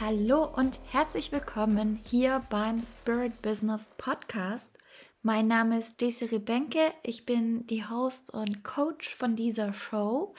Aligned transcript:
Hallo 0.00 0.46
und 0.46 0.80
herzlich 0.88 1.30
willkommen 1.30 2.00
hier 2.08 2.40
beim 2.48 2.82
Spirit 2.82 3.42
Business 3.42 3.90
Podcast. 3.98 4.78
Mein 5.20 5.46
Name 5.46 5.76
ist 5.76 6.00
Desiree 6.00 6.38
Benke, 6.38 6.94
ich 7.02 7.26
bin 7.26 7.66
die 7.66 7.86
Host 7.86 8.32
und 8.32 8.64
Coach 8.64 9.14
von 9.14 9.36
dieser 9.36 9.74
Show 9.74 10.34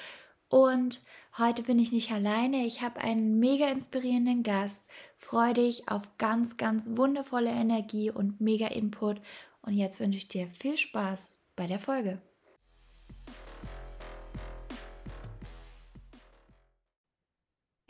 und 0.50 1.00
heute 1.37 1.61
bin 1.61 1.77
ich 1.77 1.91
nicht 1.91 2.11
alleine, 2.11 2.65
ich 2.65 2.82
habe 2.82 3.01
einen 3.01 3.37
mega 3.37 3.68
inspirierenden 3.68 4.41
Gast. 4.41 4.83
Freue 5.19 5.54
dich 5.54 5.87
auf 5.87 6.18
ganz, 6.18 6.57
ganz 6.57 6.97
wundervolle 6.97 7.51
Energie 7.51 8.09
und 8.09 8.41
mega 8.41 8.65
Input 8.65 9.21
und 9.61 9.73
jetzt 9.73 10.00
wünsche 10.00 10.18
ich 10.18 10.28
dir 10.28 10.47
viel 10.47 10.75
Spaß 10.75 11.37
bei 11.55 11.68
der 11.68 11.78
Folge. 11.78 12.19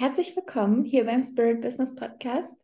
Herzlich 0.02 0.36
willkommen 0.36 0.84
hier 0.84 1.06
beim 1.06 1.22
Spirit 1.22 1.62
Business 1.62 1.94
Podcast. 1.94 2.60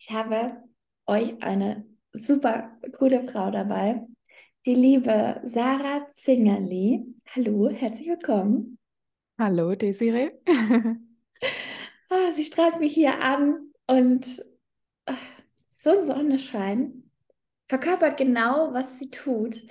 Ich 0.00 0.10
habe 0.10 0.64
euch 1.06 1.40
eine 1.40 1.86
super 2.12 2.76
coole 2.98 3.22
Frau 3.28 3.52
dabei, 3.52 4.04
die 4.66 4.74
liebe 4.74 5.40
Sarah 5.44 6.10
Zingerli. 6.10 7.06
Hallo, 7.28 7.70
herzlich 7.70 8.08
willkommen. 8.08 8.80
Hallo, 9.38 9.76
Desiree. 9.76 10.32
ah, 12.10 12.32
sie 12.32 12.44
strahlt 12.46 12.80
mich 12.80 12.94
hier 12.94 13.22
an 13.22 13.70
und 13.86 14.44
ach, 15.06 15.22
so 15.68 16.02
Sonnenschein 16.02 17.12
verkörpert 17.68 18.16
genau, 18.16 18.74
was 18.74 18.98
sie 18.98 19.08
tut. 19.08 19.64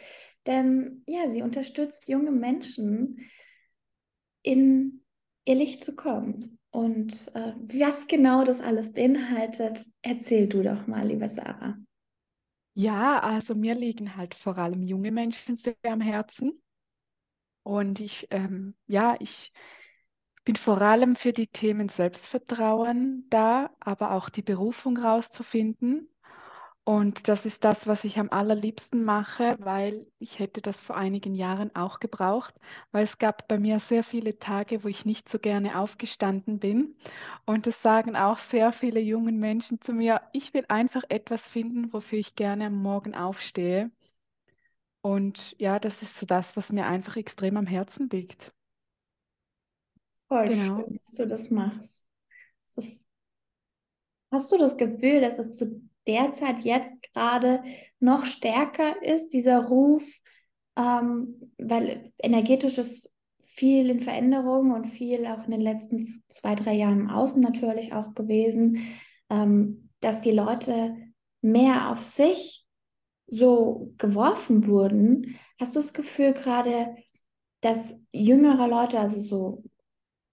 Denn 0.45 1.03
ja, 1.07 1.29
sie 1.29 1.41
unterstützt 1.41 2.07
junge 2.07 2.31
Menschen 2.31 3.29
in 4.43 5.03
ihr 5.43 5.55
Licht 5.55 5.83
zu 5.83 5.93
kommen. 5.93 6.57
Und 6.71 7.29
äh, 7.35 7.53
was 7.57 8.07
genau 8.07 8.45
das 8.45 8.61
alles 8.61 8.93
beinhaltet, 8.93 9.85
erzähl 10.01 10.47
du 10.47 10.63
doch 10.63 10.87
mal, 10.87 11.05
liebe 11.05 11.27
Sarah. 11.27 11.77
Ja, 12.73 13.19
also 13.19 13.53
mir 13.53 13.75
liegen 13.75 14.15
halt 14.15 14.33
vor 14.33 14.57
allem 14.57 14.81
junge 14.81 15.11
Menschen 15.11 15.57
sehr 15.57 15.75
am 15.83 15.99
Herzen. 15.99 16.61
Und 17.63 17.99
ich, 17.99 18.27
ähm, 18.31 18.75
ja, 18.87 19.15
ich 19.19 19.51
bin 20.45 20.55
vor 20.55 20.81
allem 20.81 21.15
für 21.15 21.33
die 21.33 21.47
Themen 21.47 21.89
Selbstvertrauen 21.89 23.27
da, 23.29 23.69
aber 23.79 24.11
auch 24.11 24.29
die 24.29 24.41
Berufung 24.41 24.97
rauszufinden 24.97 26.09
und 26.83 27.27
das 27.27 27.45
ist 27.45 27.63
das, 27.63 27.85
was 27.85 28.03
ich 28.03 28.17
am 28.17 28.29
allerliebsten 28.31 29.03
mache, 29.03 29.55
weil 29.59 30.07
ich 30.17 30.39
hätte 30.39 30.61
das 30.61 30.81
vor 30.81 30.97
einigen 30.97 31.35
Jahren 31.35 31.75
auch 31.75 31.99
gebraucht, 31.99 32.55
weil 32.91 33.03
es 33.03 33.19
gab 33.19 33.47
bei 33.47 33.59
mir 33.59 33.79
sehr 33.79 34.03
viele 34.03 34.39
Tage, 34.39 34.83
wo 34.83 34.87
ich 34.87 35.05
nicht 35.05 35.29
so 35.29 35.37
gerne 35.37 35.79
aufgestanden 35.79 36.59
bin. 36.59 36.95
Und 37.45 37.67
das 37.67 37.83
sagen 37.83 38.15
auch 38.15 38.39
sehr 38.39 38.71
viele 38.71 38.99
junge 38.99 39.31
Menschen 39.31 39.79
zu 39.79 39.93
mir, 39.93 40.21
ich 40.33 40.55
will 40.55 40.65
einfach 40.69 41.03
etwas 41.09 41.47
finden, 41.47 41.93
wofür 41.93 42.17
ich 42.17 42.35
gerne 42.35 42.65
am 42.65 42.81
Morgen 42.81 43.13
aufstehe. 43.13 43.91
Und 45.01 45.55
ja, 45.59 45.79
das 45.79 46.01
ist 46.01 46.17
so 46.17 46.25
das, 46.25 46.57
was 46.57 46.71
mir 46.71 46.87
einfach 46.87 47.15
extrem 47.15 47.57
am 47.57 47.67
Herzen 47.67 48.09
liegt. 48.09 48.53
Voll 50.27 50.47
genau. 50.47 50.77
schön, 50.77 50.99
dass 51.03 51.11
du 51.15 51.27
das 51.27 51.49
machst. 51.51 52.07
Das 52.67 52.85
ist... 52.85 53.07
Hast 54.31 54.51
du 54.51 54.57
das 54.57 54.77
Gefühl, 54.77 55.21
dass 55.21 55.39
es 55.39 55.51
zu 55.51 55.81
derzeit 56.07 56.59
jetzt 56.61 57.01
gerade 57.13 57.63
noch 57.99 58.25
stärker 58.25 59.01
ist, 59.03 59.29
dieser 59.29 59.65
Ruf, 59.65 60.19
ähm, 60.77 61.51
weil 61.57 62.11
energetisch 62.17 62.77
ist 62.77 63.11
viel 63.41 63.89
in 63.89 63.99
Veränderung 63.99 64.71
und 64.71 64.85
viel 64.85 65.25
auch 65.25 65.43
in 65.45 65.51
den 65.51 65.61
letzten 65.61 66.23
zwei, 66.29 66.55
drei 66.55 66.73
Jahren 66.73 67.01
im 67.01 67.09
Außen 67.09 67.41
natürlich 67.41 67.93
auch 67.93 68.13
gewesen, 68.15 68.87
ähm, 69.29 69.89
dass 69.99 70.21
die 70.21 70.31
Leute 70.31 70.95
mehr 71.41 71.89
auf 71.89 72.01
sich 72.01 72.65
so 73.27 73.93
geworfen 73.97 74.67
wurden. 74.67 75.37
Hast 75.59 75.75
du 75.75 75.79
das 75.79 75.93
Gefühl 75.93 76.33
gerade, 76.33 76.95
dass 77.61 77.95
jüngere 78.11 78.67
Leute, 78.67 78.99
also 78.99 79.19
so, 79.19 79.63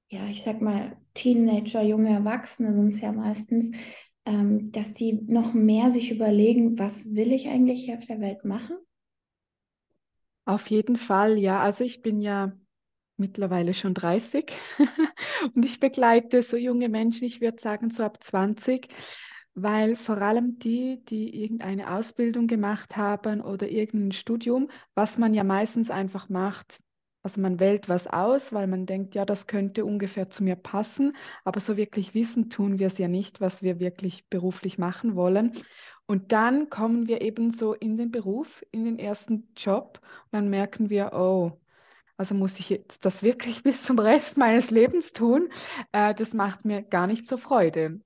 ja, 0.09 0.27
ich 0.27 0.43
sag 0.43 0.61
mal, 0.61 0.97
Teenager, 1.15 1.83
junge 1.83 2.11
Erwachsene 2.11 2.75
sind 2.75 2.89
es 2.89 3.01
ja 3.01 3.13
meistens, 3.13 3.73
ähm, 4.29 4.71
dass 4.73 4.93
die 4.93 5.15
noch 5.27 5.55
mehr 5.55 5.91
sich 5.91 6.11
überlegen, 6.13 6.79
was 6.79 7.15
will 7.15 7.33
ich 7.33 7.49
eigentlich 7.49 7.87
hier 7.87 7.97
auf 7.97 8.05
der 8.07 8.21
Welt 8.21 8.45
machen? 8.45 8.77
Auf 10.45 10.67
jeden 10.69 10.97
Fall, 10.97 11.39
ja. 11.39 11.61
Also 11.61 11.85
ich 11.85 12.03
bin 12.03 12.21
ja 12.21 12.53
mittlerweile 13.17 13.73
schon 13.73 13.95
30 13.95 14.53
und 15.55 15.65
ich 15.65 15.81
begleite 15.81 16.43
so 16.43 16.59
junge 16.59 16.91
Menschen, 16.91 17.25
ich 17.25 17.41
würde 17.41 17.61
sagen 17.61 17.91
so 17.91 18.03
ab 18.03 18.23
20, 18.23 18.89
weil 19.55 19.97
vor 19.97 20.19
allem 20.19 20.59
die, 20.59 21.03
die 21.07 21.43
irgendeine 21.43 21.93
Ausbildung 21.95 22.47
gemacht 22.47 22.97
haben 22.97 23.41
oder 23.41 23.69
irgendein 23.69 24.13
Studium, 24.13 24.71
was 24.95 25.17
man 25.17 25.33
ja 25.33 25.43
meistens 25.43 25.89
einfach 25.91 26.29
macht, 26.29 26.81
also 27.23 27.41
man 27.41 27.61
wählt 27.61 27.89
was 27.89 28.07
aus, 28.07 28.53
weil 28.53 28.67
man 28.67 28.87
denkt, 28.87 29.15
ja, 29.15 29.25
das 29.25 29.47
könnte 29.47 29.85
ungefähr 29.85 30.31
zu 30.31 30.45
mir 30.45 30.57
passen, 30.57 31.17
aber 31.45 31.61
so 31.61 31.77
wirklich 31.77 32.15
wissen 32.15 32.51
tun 32.51 32.79
wir 32.79 32.87
es 32.87 32.99
ja 32.99 33.09
nicht, 33.09 33.41
was 33.41 33.63
wir 33.63 33.81
wirklich 33.81 34.29
beruflich 34.29 34.79
machen 34.79 35.15
wollen. 35.17 35.53
Und 36.07 36.33
dann 36.33 36.71
kommen 36.71 37.09
wir 37.09 37.21
eben 37.21 37.51
so 37.51 37.75
in 37.75 37.97
den 37.97 38.11
Beruf, 38.11 38.65
in 38.71 38.85
den 38.85 38.99
ersten 38.99 39.49
Job 39.57 40.01
und 40.27 40.33
dann 40.33 40.49
merken 40.49 40.91
wir, 40.91 41.13
oh, 41.13 41.53
also 42.17 42.35
muss 42.35 42.59
ich 42.59 42.71
jetzt 42.71 43.05
das 43.05 43.23
wirklich 43.23 43.63
bis 43.65 43.83
zum 43.83 43.99
Rest 43.99 44.37
meines 44.39 44.71
Lebens 44.71 45.13
tun? 45.13 45.51
Äh, 45.93 46.15
das 46.15 46.35
macht 46.35 46.65
mir 46.65 46.83
gar 46.83 47.07
nicht 47.07 47.27
so 47.27 47.37
Freude. 47.37 48.01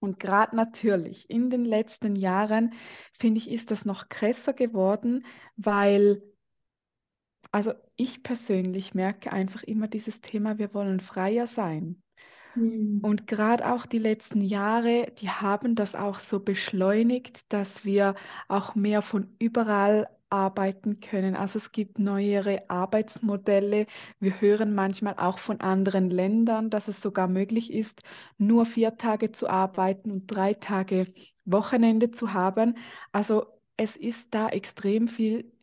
Und 0.00 0.20
gerade 0.20 0.54
natürlich 0.54 1.30
in 1.30 1.48
den 1.50 1.64
letzten 1.64 2.14
Jahren, 2.14 2.74
finde 3.12 3.38
ich, 3.38 3.50
ist 3.50 3.70
das 3.70 3.86
noch 3.86 4.08
krasser 4.10 4.52
geworden, 4.52 5.24
weil 5.56 6.22
also 7.54 7.72
ich 7.94 8.24
persönlich 8.24 8.94
merke 8.94 9.32
einfach 9.32 9.62
immer 9.62 9.86
dieses 9.86 10.20
Thema, 10.20 10.58
wir 10.58 10.74
wollen 10.74 10.98
freier 10.98 11.46
sein. 11.46 12.02
Mhm. 12.56 12.98
Und 13.00 13.28
gerade 13.28 13.72
auch 13.72 13.86
die 13.86 13.98
letzten 13.98 14.40
Jahre, 14.40 15.12
die 15.20 15.30
haben 15.30 15.76
das 15.76 15.94
auch 15.94 16.18
so 16.18 16.40
beschleunigt, 16.40 17.52
dass 17.52 17.84
wir 17.84 18.16
auch 18.48 18.74
mehr 18.74 19.02
von 19.02 19.36
überall 19.38 20.08
arbeiten 20.30 20.98
können. 20.98 21.36
Also 21.36 21.58
es 21.58 21.70
gibt 21.70 22.00
neuere 22.00 22.68
Arbeitsmodelle. 22.68 23.86
Wir 24.18 24.40
hören 24.40 24.74
manchmal 24.74 25.14
auch 25.16 25.38
von 25.38 25.60
anderen 25.60 26.10
Ländern, 26.10 26.70
dass 26.70 26.88
es 26.88 27.00
sogar 27.00 27.28
möglich 27.28 27.72
ist, 27.72 28.02
nur 28.36 28.66
vier 28.66 28.96
Tage 28.96 29.30
zu 29.30 29.48
arbeiten 29.48 30.10
und 30.10 30.26
drei 30.26 30.54
Tage 30.54 31.06
Wochenende 31.44 32.10
zu 32.10 32.32
haben. 32.32 32.78
Also 33.12 33.46
es 33.76 33.94
ist 33.94 34.34
da 34.34 34.48
extrem 34.48 35.06
viel 35.06 35.53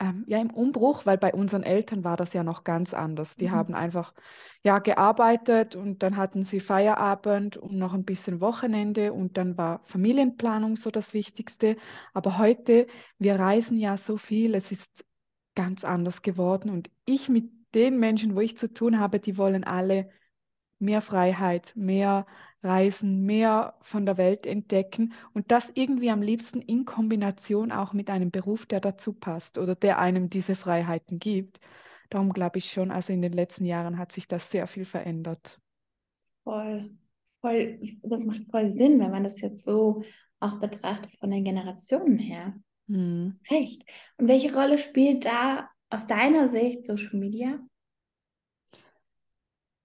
ähm, 0.00 0.24
ja, 0.26 0.40
im 0.40 0.50
Umbruch, 0.50 1.06
weil 1.06 1.18
bei 1.18 1.32
unseren 1.32 1.62
Eltern 1.62 2.04
war 2.04 2.16
das 2.16 2.32
ja 2.32 2.42
noch 2.42 2.64
ganz 2.64 2.94
anders. 2.94 3.36
Die 3.36 3.48
mhm. 3.48 3.52
haben 3.52 3.74
einfach 3.74 4.14
ja, 4.62 4.78
gearbeitet 4.78 5.76
und 5.76 6.02
dann 6.02 6.16
hatten 6.16 6.42
sie 6.42 6.60
Feierabend 6.60 7.56
und 7.56 7.74
noch 7.74 7.92
ein 7.92 8.04
bisschen 8.04 8.40
Wochenende 8.40 9.12
und 9.12 9.36
dann 9.36 9.58
war 9.58 9.80
Familienplanung 9.84 10.76
so 10.76 10.90
das 10.90 11.12
Wichtigste. 11.14 11.76
Aber 12.14 12.38
heute, 12.38 12.86
wir 13.18 13.38
reisen 13.38 13.78
ja 13.78 13.96
so 13.96 14.16
viel, 14.16 14.54
es 14.54 14.72
ist 14.72 15.04
ganz 15.54 15.84
anders 15.84 16.22
geworden 16.22 16.70
und 16.70 16.90
ich 17.04 17.28
mit 17.28 17.50
den 17.74 17.98
Menschen, 17.98 18.34
wo 18.34 18.40
ich 18.40 18.56
zu 18.56 18.72
tun 18.72 18.98
habe, 18.98 19.20
die 19.20 19.36
wollen 19.36 19.64
alle 19.64 20.10
mehr 20.78 21.00
Freiheit, 21.00 21.72
mehr 21.76 22.26
reisen, 22.62 23.24
mehr 23.24 23.74
von 23.80 24.06
der 24.06 24.16
Welt 24.16 24.46
entdecken 24.46 25.12
und 25.32 25.50
das 25.50 25.70
irgendwie 25.74 26.10
am 26.10 26.22
liebsten 26.22 26.60
in 26.60 26.84
Kombination 26.84 27.72
auch 27.72 27.92
mit 27.92 28.10
einem 28.10 28.30
Beruf, 28.30 28.66
der 28.66 28.80
dazu 28.80 29.12
passt 29.12 29.58
oder 29.58 29.74
der 29.74 29.98
einem 29.98 30.30
diese 30.30 30.54
Freiheiten 30.54 31.18
gibt. 31.18 31.60
Darum 32.10 32.32
glaube 32.32 32.58
ich 32.58 32.70
schon, 32.70 32.90
also 32.90 33.12
in 33.12 33.22
den 33.22 33.32
letzten 33.32 33.64
Jahren 33.64 33.98
hat 33.98 34.12
sich 34.12 34.28
das 34.28 34.50
sehr 34.50 34.66
viel 34.66 34.84
verändert. 34.84 35.60
Voll, 36.42 36.90
voll, 37.40 37.80
das 38.02 38.24
macht 38.24 38.42
voll 38.50 38.72
Sinn, 38.72 38.98
wenn 39.00 39.10
man 39.10 39.24
das 39.24 39.40
jetzt 39.40 39.64
so 39.64 40.02
auch 40.40 40.60
betrachtet 40.60 41.16
von 41.18 41.30
den 41.30 41.44
Generationen 41.44 42.18
her. 42.18 42.54
Hm. 42.88 43.38
Recht. 43.50 43.84
Und 44.18 44.28
welche 44.28 44.54
Rolle 44.54 44.78
spielt 44.78 45.24
da 45.24 45.68
aus 45.90 46.06
deiner 46.06 46.48
Sicht 46.48 46.84
Social 46.84 47.18
Media? 47.18 47.58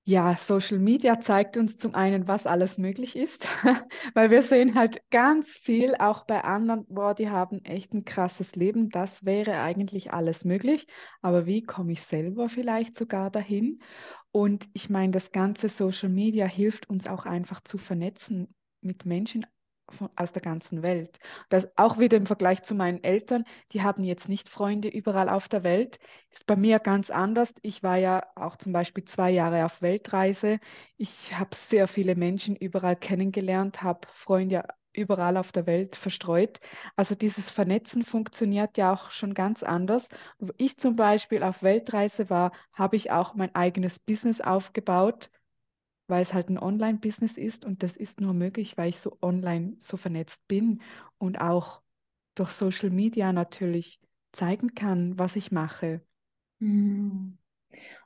Ja, 0.10 0.36
Social 0.36 0.80
Media 0.80 1.20
zeigt 1.20 1.56
uns 1.56 1.78
zum 1.78 1.94
einen, 1.94 2.28
was 2.28 2.48
alles 2.48 2.80
möglich 2.80 3.16
ist, 3.16 3.48
weil 4.16 4.32
wir 4.32 4.42
sehen 4.42 4.74
halt 4.74 5.08
ganz 5.12 5.50
viel, 5.50 5.94
auch 6.00 6.26
bei 6.26 6.44
anderen, 6.44 6.88
boah, 6.90 7.14
die 7.14 7.30
haben 7.30 7.64
echt 7.64 7.94
ein 7.94 8.06
krasses 8.06 8.56
Leben, 8.56 8.90
das 8.90 9.24
wäre 9.24 9.62
eigentlich 9.62 10.12
alles 10.12 10.46
möglich, 10.46 10.88
aber 11.22 11.46
wie 11.46 11.62
komme 11.62 11.92
ich 11.92 12.02
selber 12.02 12.50
vielleicht 12.50 12.98
sogar 12.98 13.30
dahin? 13.30 13.78
Und 14.32 14.68
ich 14.74 14.90
meine, 14.90 15.12
das 15.12 15.32
ganze 15.32 15.70
Social 15.70 16.10
Media 16.10 16.48
hilft 16.48 16.90
uns 16.90 17.08
auch 17.08 17.28
einfach 17.28 17.62
zu 17.62 17.78
vernetzen 17.78 18.56
mit 18.82 19.06
Menschen 19.06 19.46
von, 19.94 20.10
aus 20.16 20.32
der 20.34 20.42
ganzen 20.42 20.82
Welt. 20.84 21.20
Das 21.50 21.68
auch 21.78 21.98
wieder 21.98 22.18
im 22.18 22.26
Vergleich 22.26 22.64
zu 22.64 22.76
meinen 22.76 23.04
Eltern, 23.04 23.46
die 23.72 23.82
haben 23.84 24.04
jetzt 24.04 24.30
nicht 24.30 24.50
Freunde 24.50 24.88
überall 24.88 25.30
auf 25.30 25.48
der 25.48 25.64
Welt. 25.64 26.00
Ist 26.32 26.46
bei 26.46 26.56
mir 26.56 26.80
ganz 26.80 27.10
anders. 27.10 27.54
Ich 27.62 27.84
war 27.84 27.98
ja 27.98 28.24
auch 28.36 28.56
zum 28.56 28.74
Beispiel 28.74 29.06
zwei 29.06 29.32
Jahre 29.32 29.66
auf 29.66 29.82
Weltreise. 29.82 30.60
Ich 30.98 31.38
habe 31.38 31.56
sehr 31.56 31.88
viele 31.88 32.16
Menschen 32.16 32.56
überall 32.56 32.96
kennengelernt, 32.96 33.84
habe 33.84 34.08
Freunde 34.14 34.64
überall 34.94 35.38
auf 35.38 35.52
der 35.52 35.66
Welt 35.66 35.96
verstreut. 35.96 36.60
Also 36.96 37.16
dieses 37.16 37.50
Vernetzen 37.52 38.04
funktioniert 38.04 38.78
ja 38.78 38.94
auch 38.94 39.12
schon 39.12 39.34
ganz 39.34 39.64
anders. 39.64 40.08
Wo 40.40 40.52
ich 40.58 40.78
zum 40.78 40.96
Beispiel 40.96 41.44
auf 41.44 41.64
Weltreise 41.64 42.30
war, 42.30 42.52
habe 42.74 42.96
ich 42.96 43.12
auch 43.12 43.34
mein 43.36 43.54
eigenes 43.56 44.00
Business 44.00 44.42
aufgebaut 44.42 45.30
weil 46.10 46.22
es 46.22 46.34
halt 46.34 46.50
ein 46.50 46.58
Online-Business 46.58 47.38
ist 47.38 47.66
und 47.66 47.84
das 47.84 47.96
ist 47.96 48.22
nur 48.22 48.34
möglich, 48.34 48.78
weil 48.78 48.90
ich 48.90 49.00
so 49.00 49.18
online 49.22 49.76
so 49.80 49.98
vernetzt 49.98 50.48
bin 50.48 50.82
und 51.18 51.40
auch 51.40 51.82
durch 52.36 52.52
Social 52.52 52.90
Media 52.90 53.32
natürlich 53.34 54.00
zeigen 54.32 54.74
kann, 54.74 55.18
was 55.20 55.36
ich 55.36 55.52
mache. 55.52 56.02
Mhm. 56.60 57.38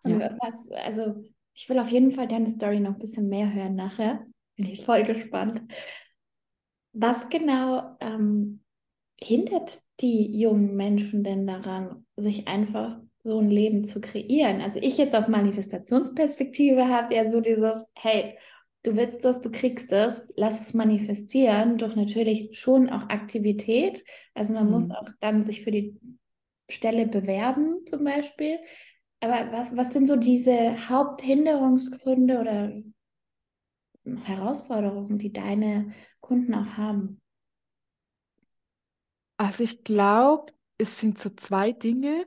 Und 0.04 0.20
ja. 0.20 0.38
was, 0.42 0.72
also 0.72 1.24
ich 1.54 1.70
will 1.70 1.80
auf 1.80 1.90
jeden 1.90 2.12
Fall 2.12 2.28
deine 2.28 2.50
Story 2.50 2.80
noch 2.80 2.94
ein 2.94 3.00
bisschen 3.00 3.30
mehr 3.30 3.54
hören 3.54 3.76
nachher. 3.76 4.26
Bin 4.56 4.68
ich 4.68 4.86
voll 4.86 5.04
gespannt. 5.04 5.62
Was 6.94 7.30
genau 7.30 7.96
ähm, 8.00 8.64
hindert 9.20 9.82
die 10.00 10.40
jungen 10.40 10.76
Menschen 10.76 11.24
denn 11.24 11.48
daran, 11.48 12.06
sich 12.16 12.48
einfach 12.48 13.00
so 13.24 13.40
ein 13.40 13.50
Leben 13.50 13.84
zu 13.86 14.02
kreieren. 14.02 14.62
Also 14.62 14.80
ich 14.82 14.98
jetzt 14.98 15.16
aus 15.16 15.28
Manifestationsperspektive 15.28 16.88
habe 16.88 17.16
ja 17.16 17.30
so 17.30 17.40
dieses, 17.40 17.86
hey, 17.96 18.38
du 18.84 18.96
willst 18.96 19.24
das, 19.24 19.42
du 19.42 19.50
kriegst 19.50 19.92
das, 19.92 20.32
lass 20.36 20.60
es 20.60 20.74
manifestieren 20.74 21.78
durch 21.78 21.96
natürlich 21.96 22.60
schon 22.60 22.90
auch 22.90 23.10
Aktivität. 23.10 24.04
Also 24.34 24.54
man 24.54 24.66
mhm. 24.66 24.72
muss 24.72 24.92
auch 24.92 25.10
dann 25.22 25.44
sich 25.44 25.64
für 25.64 25.72
die 25.72 25.98
Stelle 26.70 27.08
bewerben 27.08 27.86
zum 27.86 28.04
Beispiel. 28.04 28.60
Aber 29.22 29.52
was, 29.54 29.76
was 29.78 29.94
sind 29.94 30.08
so 30.08 30.18
diese 30.18 30.90
Haupthinderungsgründe 30.90 32.40
oder 32.40 32.74
Herausforderungen, 34.26 35.18
die 35.18 35.32
deine 35.32 35.94
Kunden 36.20 36.54
auch 36.54 36.78
haben? 36.78 37.22
Also 39.38 39.64
ich 39.64 39.86
glaube, 39.86 40.52
es 40.78 41.00
sind 41.00 41.18
so 41.18 41.30
zwei 41.30 41.72
Dinge 41.72 42.26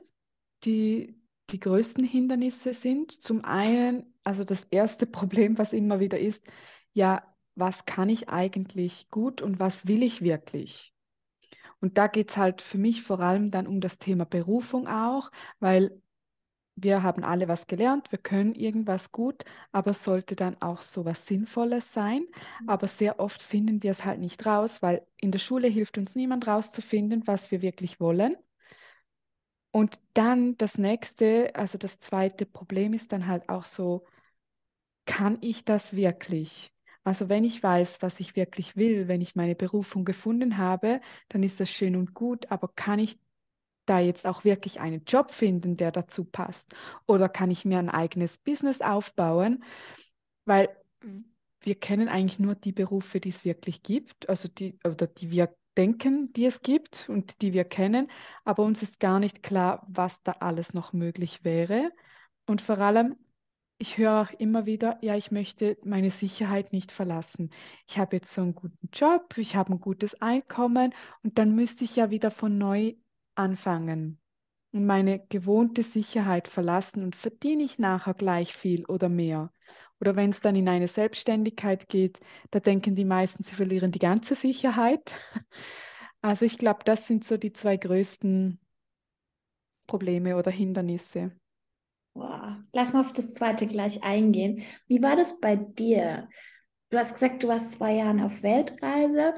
die 0.67 1.17
die 1.49 1.59
größten 1.59 2.03
Hindernisse 2.03 2.73
sind. 2.73 3.11
Zum 3.23 3.43
einen, 3.45 4.13
also 4.23 4.43
das 4.43 4.65
erste 4.65 5.05
Problem, 5.05 5.57
was 5.57 5.73
immer 5.73 5.99
wieder 5.99 6.19
ist, 6.19 6.45
ja, 6.93 7.23
was 7.55 7.85
kann 7.85 8.09
ich 8.09 8.29
eigentlich 8.29 9.09
gut 9.09 9.41
und 9.41 9.59
was 9.59 9.87
will 9.87 10.03
ich 10.03 10.21
wirklich? 10.21 10.93
Und 11.79 11.97
da 11.97 12.07
geht 12.07 12.31
es 12.31 12.37
halt 12.37 12.61
für 12.61 12.77
mich 12.77 13.03
vor 13.03 13.19
allem 13.19 13.51
dann 13.51 13.67
um 13.67 13.81
das 13.81 13.97
Thema 13.97 14.25
Berufung 14.25 14.87
auch, 14.87 15.31
weil 15.59 16.01
wir 16.75 17.01
haben 17.01 17.23
alle 17.23 17.47
was 17.47 17.65
gelernt, 17.65 18.11
wir 18.11 18.19
können 18.19 18.53
irgendwas 18.53 19.11
gut, 19.11 19.45
aber 19.71 19.91
es 19.91 20.03
sollte 20.03 20.35
dann 20.35 20.61
auch 20.61 20.83
so 20.83 21.05
was 21.05 21.25
Sinnvolles 21.25 21.91
sein. 21.91 22.27
Mhm. 22.61 22.69
Aber 22.69 22.87
sehr 22.87 23.19
oft 23.19 23.41
finden 23.41 23.81
wir 23.81 23.91
es 23.91 24.05
halt 24.05 24.19
nicht 24.19 24.45
raus, 24.45 24.81
weil 24.83 25.05
in 25.17 25.31
der 25.31 25.39
Schule 25.39 25.67
hilft 25.67 25.97
uns 25.97 26.13
niemand 26.13 26.45
rauszufinden, 26.45 27.25
was 27.25 27.51
wir 27.51 27.63
wirklich 27.63 27.99
wollen. 27.99 28.35
Und 29.71 29.99
dann 30.13 30.57
das 30.57 30.77
nächste, 30.77 31.55
also 31.55 31.77
das 31.77 31.99
zweite 31.99 32.45
Problem 32.45 32.93
ist 32.93 33.11
dann 33.11 33.27
halt 33.27 33.49
auch 33.49 33.65
so, 33.65 34.05
kann 35.05 35.37
ich 35.41 35.65
das 35.65 35.95
wirklich? 35.95 36.71
Also 37.03 37.29
wenn 37.29 37.43
ich 37.43 37.63
weiß, 37.63 38.01
was 38.01 38.19
ich 38.19 38.35
wirklich 38.35 38.75
will, 38.75 39.07
wenn 39.07 39.21
ich 39.21 39.35
meine 39.35 39.55
Berufung 39.55 40.03
gefunden 40.05 40.57
habe, 40.57 40.99
dann 41.29 41.43
ist 41.43 41.59
das 41.59 41.69
schön 41.69 41.95
und 41.95 42.13
gut, 42.13 42.51
aber 42.51 42.67
kann 42.75 42.99
ich 42.99 43.17
da 43.85 43.99
jetzt 43.99 44.27
auch 44.27 44.43
wirklich 44.43 44.79
einen 44.81 45.05
Job 45.05 45.31
finden, 45.31 45.77
der 45.77 45.91
dazu 45.91 46.25
passt? 46.25 46.73
Oder 47.05 47.29
kann 47.29 47.51
ich 47.51 47.63
mir 47.65 47.79
ein 47.79 47.89
eigenes 47.89 48.37
Business 48.37 48.81
aufbauen? 48.81 49.63
Weil 50.45 50.69
wir 51.61 51.75
kennen 51.75 52.09
eigentlich 52.09 52.39
nur 52.39 52.55
die 52.55 52.71
Berufe, 52.73 53.19
die 53.19 53.29
es 53.29 53.45
wirklich 53.45 53.83
gibt, 53.83 54.29
also 54.29 54.47
die, 54.49 54.77
oder 54.85 55.07
die 55.07 55.31
wir 55.31 55.55
denken, 55.77 56.33
die 56.33 56.45
es 56.45 56.61
gibt 56.61 57.07
und 57.09 57.41
die 57.41 57.53
wir 57.53 57.63
kennen, 57.63 58.09
aber 58.45 58.63
uns 58.63 58.81
ist 58.83 58.99
gar 58.99 59.19
nicht 59.19 59.43
klar, 59.43 59.85
was 59.89 60.21
da 60.23 60.33
alles 60.39 60.73
noch 60.73 60.93
möglich 60.93 61.43
wäre. 61.43 61.91
Und 62.47 62.61
vor 62.61 62.79
allem, 62.79 63.15
ich 63.77 63.97
höre 63.97 64.21
auch 64.21 64.31
immer 64.39 64.65
wieder, 64.65 64.97
ja, 65.01 65.15
ich 65.15 65.31
möchte 65.31 65.77
meine 65.83 66.09
Sicherheit 66.11 66.73
nicht 66.73 66.91
verlassen. 66.91 67.51
Ich 67.87 67.97
habe 67.97 68.15
jetzt 68.15 68.33
so 68.33 68.41
einen 68.41 68.55
guten 68.55 68.89
Job, 68.91 69.37
ich 69.37 69.55
habe 69.55 69.73
ein 69.73 69.79
gutes 69.79 70.21
Einkommen 70.21 70.93
und 71.23 71.37
dann 71.37 71.55
müsste 71.55 71.83
ich 71.83 71.95
ja 71.95 72.09
wieder 72.09 72.31
von 72.31 72.57
neu 72.57 72.95
anfangen 73.35 74.19
und 74.71 74.85
meine 74.85 75.19
gewohnte 75.29 75.83
Sicherheit 75.83 76.47
verlassen 76.47 77.03
und 77.03 77.15
verdiene 77.15 77.63
ich 77.63 77.79
nachher 77.79 78.13
gleich 78.13 78.53
viel 78.53 78.85
oder 78.85 79.09
mehr. 79.09 79.51
Oder 79.99 80.15
wenn 80.15 80.29
es 80.29 80.41
dann 80.41 80.55
in 80.55 80.69
eine 80.69 80.87
Selbstständigkeit 80.87 81.89
geht, 81.89 82.19
da 82.51 82.59
denken 82.59 82.95
die 82.95 83.05
meisten, 83.05 83.43
sie 83.43 83.55
verlieren 83.55 83.91
die 83.91 83.99
ganze 83.99 84.35
Sicherheit. 84.35 85.13
Also 86.19 86.45
ich 86.45 86.57
glaube, 86.57 86.79
das 86.83 87.05
sind 87.05 87.23
so 87.23 87.37
die 87.37 87.53
zwei 87.53 87.77
größten 87.77 88.59
Probleme 89.85 90.35
oder 90.35 90.49
Hindernisse. 90.49 91.31
Wow. 92.15 92.55
Lass 92.73 92.91
mal 92.91 93.01
auf 93.01 93.13
das 93.13 93.35
zweite 93.35 93.67
gleich 93.67 94.03
eingehen. 94.03 94.63
Wie 94.87 95.01
war 95.01 95.15
das 95.15 95.39
bei 95.39 95.55
dir? 95.55 96.27
Du 96.89 96.97
hast 96.97 97.13
gesagt, 97.13 97.43
du 97.43 97.47
warst 97.47 97.73
zwei 97.73 97.93
Jahre 97.93 98.25
auf 98.25 98.41
Weltreise. 98.41 99.35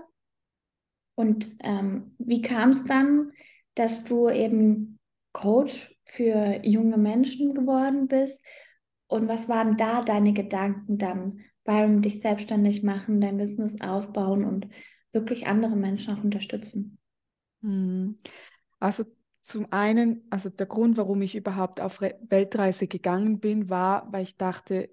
Und 1.15 1.57
ähm, 1.59 2.15
wie 2.17 2.41
kam 2.41 2.69
es 2.69 2.85
dann, 2.85 3.33
dass 3.75 4.05
du 4.05 4.29
eben 4.29 4.97
Coach 5.33 5.93
für 6.03 6.61
junge 6.63 6.97
Menschen 6.97 7.53
geworden 7.53 8.07
bist? 8.07 8.41
Und 9.09 9.27
was 9.27 9.49
waren 9.49 9.75
da 9.75 10.03
deine 10.03 10.33
Gedanken 10.33 10.99
dann 10.99 11.41
beim 11.63 12.01
dich 12.01 12.21
selbstständig 12.21 12.83
machen, 12.83 13.19
dein 13.19 13.37
Business 13.37 13.81
aufbauen 13.81 14.45
und 14.45 14.69
wirklich 15.11 15.47
andere 15.47 15.75
Menschen 15.75 16.15
auch 16.15 16.23
unterstützen? 16.23 16.99
Hm. 17.61 18.19
Also 18.79 19.03
zum 19.43 19.71
einen, 19.71 20.27
also 20.29 20.49
der 20.49 20.67
Grund, 20.67 20.95
warum 20.95 21.23
ich 21.23 21.35
überhaupt 21.35 21.81
auf 21.81 22.01
Weltreise 22.01 22.87
gegangen 22.87 23.39
bin, 23.39 23.69
war, 23.69 24.11
weil 24.13 24.21
ich 24.21 24.37
dachte, 24.37 24.89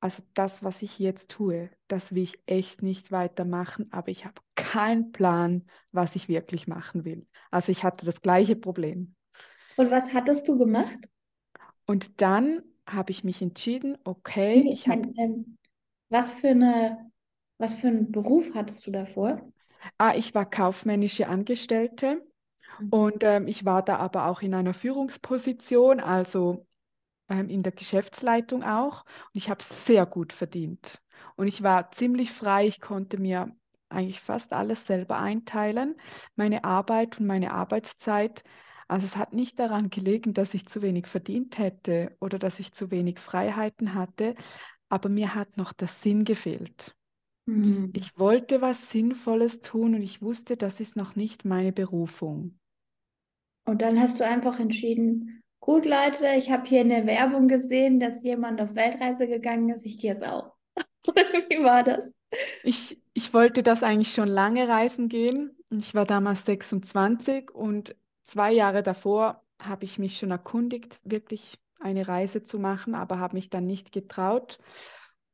also 0.00 0.22
das, 0.34 0.62
was 0.62 0.82
ich 0.82 0.98
jetzt 0.98 1.30
tue, 1.30 1.70
das 1.88 2.14
will 2.14 2.22
ich 2.22 2.40
echt 2.44 2.82
nicht 2.82 3.10
weitermachen, 3.10 3.90
aber 3.90 4.08
ich 4.08 4.26
habe 4.26 4.40
keinen 4.54 5.12
Plan, 5.12 5.64
was 5.92 6.14
ich 6.14 6.28
wirklich 6.28 6.68
machen 6.68 7.06
will. 7.06 7.26
Also 7.50 7.72
ich 7.72 7.84
hatte 7.84 8.04
das 8.04 8.20
gleiche 8.20 8.56
Problem. 8.56 9.14
Und 9.76 9.90
was 9.90 10.12
hattest 10.12 10.46
du 10.46 10.58
gemacht? 10.58 11.08
Und 11.86 12.20
dann 12.20 12.62
habe 12.92 13.10
ich 13.10 13.24
mich 13.24 13.42
entschieden, 13.42 13.98
okay, 14.04 14.68
ich 14.72 14.88
habe. 14.88 15.12
Ähm, 15.16 15.56
was 16.08 16.32
für 16.32 16.48
eine, 16.48 17.10
was 17.58 17.74
für 17.74 17.88
einen 17.88 18.10
Beruf 18.10 18.52
hattest 18.54 18.86
du 18.86 18.90
davor? 18.90 19.40
Ah, 19.96 20.14
ich 20.14 20.34
war 20.34 20.48
kaufmännische 20.48 21.28
Angestellte 21.28 22.22
mhm. 22.80 22.88
und 22.90 23.22
ähm, 23.22 23.46
ich 23.46 23.64
war 23.64 23.82
da 23.82 23.96
aber 23.96 24.26
auch 24.26 24.42
in 24.42 24.54
einer 24.54 24.74
Führungsposition, 24.74 26.00
also 26.00 26.66
ähm, 27.28 27.48
in 27.48 27.62
der 27.62 27.72
Geschäftsleitung 27.72 28.62
auch. 28.64 29.04
Und 29.04 29.34
ich 29.34 29.48
habe 29.48 29.62
sehr 29.62 30.04
gut 30.04 30.32
verdient. 30.32 31.00
Und 31.36 31.46
ich 31.46 31.62
war 31.62 31.90
ziemlich 31.92 32.32
frei, 32.32 32.66
ich 32.66 32.80
konnte 32.80 33.18
mir 33.18 33.54
eigentlich 33.88 34.20
fast 34.20 34.52
alles 34.52 34.86
selber 34.86 35.18
einteilen, 35.18 35.96
meine 36.36 36.64
Arbeit 36.64 37.18
und 37.18 37.26
meine 37.26 37.52
Arbeitszeit. 37.52 38.42
Also 38.90 39.06
es 39.06 39.16
hat 39.16 39.32
nicht 39.32 39.60
daran 39.60 39.88
gelegen, 39.88 40.34
dass 40.34 40.52
ich 40.52 40.66
zu 40.66 40.82
wenig 40.82 41.06
verdient 41.06 41.58
hätte 41.58 42.10
oder 42.18 42.40
dass 42.40 42.58
ich 42.58 42.72
zu 42.72 42.90
wenig 42.90 43.20
Freiheiten 43.20 43.94
hatte, 43.94 44.34
aber 44.88 45.08
mir 45.08 45.36
hat 45.36 45.56
noch 45.56 45.72
der 45.72 45.86
Sinn 45.86 46.24
gefehlt. 46.24 46.96
Mhm. 47.46 47.92
Ich 47.94 48.18
wollte 48.18 48.60
was 48.60 48.90
Sinnvolles 48.90 49.60
tun 49.60 49.94
und 49.94 50.02
ich 50.02 50.22
wusste, 50.22 50.56
das 50.56 50.80
ist 50.80 50.96
noch 50.96 51.14
nicht 51.14 51.44
meine 51.44 51.70
Berufung. 51.70 52.58
Und 53.64 53.80
dann 53.80 54.00
hast 54.00 54.18
du 54.18 54.26
einfach 54.26 54.58
entschieden, 54.58 55.40
gut 55.60 55.86
Leute, 55.86 56.26
ich 56.36 56.50
habe 56.50 56.66
hier 56.66 56.80
eine 56.80 57.06
Werbung 57.06 57.46
gesehen, 57.46 58.00
dass 58.00 58.24
jemand 58.24 58.60
auf 58.60 58.74
Weltreise 58.74 59.28
gegangen 59.28 59.68
ist, 59.70 59.86
ich 59.86 59.98
gehe 59.98 60.14
jetzt 60.14 60.24
auch. 60.24 60.56
Wie 61.48 61.62
war 61.62 61.84
das? 61.84 62.12
Ich, 62.64 63.00
ich 63.14 63.32
wollte 63.32 63.62
das 63.62 63.84
eigentlich 63.84 64.12
schon 64.12 64.28
lange 64.28 64.66
reisen 64.66 65.08
gehen. 65.08 65.56
Ich 65.70 65.94
war 65.94 66.06
damals 66.06 66.44
26 66.44 67.52
und 67.52 67.94
zwei 68.30 68.52
Jahre 68.52 68.82
davor 68.84 69.42
habe 69.60 69.84
ich 69.84 69.98
mich 69.98 70.16
schon 70.18 70.30
erkundigt, 70.30 71.00
wirklich 71.02 71.58
eine 71.80 72.06
Reise 72.06 72.44
zu 72.44 72.58
machen, 72.60 72.94
aber 72.94 73.18
habe 73.18 73.34
mich 73.34 73.50
dann 73.50 73.66
nicht 73.66 73.90
getraut 73.90 74.58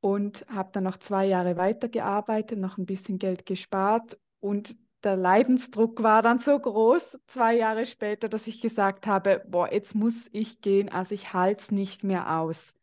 und 0.00 0.47
habe 0.49 0.71
dann 0.73 0.85
noch 0.85 0.97
zwei 0.97 1.26
Jahre 1.26 1.57
weitergearbeitet, 1.59 2.59
noch 2.59 2.79
ein 2.79 2.87
bisschen 2.87 3.19
Geld 3.19 3.45
gespart 3.45 4.19
und 4.41 4.76
der 5.05 5.17
Leidensdruck 5.17 6.03
war 6.03 6.23
dann 6.23 6.38
so 6.38 6.59
groß, 6.59 7.19
zwei 7.26 7.55
Jahre 7.57 7.85
später, 7.85 8.29
dass 8.31 8.47
ich 8.47 8.62
gesagt 8.62 9.07
habe, 9.07 9.45
boah, 9.47 9.71
jetzt 9.71 9.95
muss 9.95 10.29
ich 10.33 10.62
gehen, 10.62 10.88
also 10.88 11.15
ich 11.15 11.35
halte 11.35 11.62
es 11.62 11.71
nicht 11.71 12.03
mehr 12.03 12.38
aus. 12.38 12.76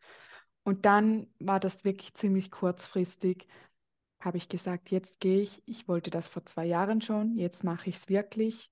Und 0.64 0.86
dann 0.86 1.28
war 1.40 1.60
das 1.60 1.84
wirklich 1.84 2.14
ziemlich 2.14 2.52
kurzfristig, 2.52 3.48
habe 4.22 4.38
ich 4.38 4.48
gesagt, 4.48 4.92
jetzt 4.92 5.20
gehe 5.20 5.42
ich. 5.42 5.62
Ich 5.66 5.88
wollte 5.88 6.12
das 6.12 6.28
vor 6.28 6.46
zwei 6.46 6.66
Jahren 6.66 7.02
schon, 7.02 7.36
jetzt 7.38 7.64
mache 7.64 7.90
ich 7.90 7.98
es 7.98 8.10
wirklich. 8.10 8.70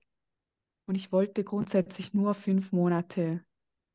Und 0.91 0.95
ich 0.95 1.13
wollte 1.13 1.45
grundsätzlich 1.45 2.13
nur 2.13 2.33
fünf 2.33 2.73
Monate 2.73 3.45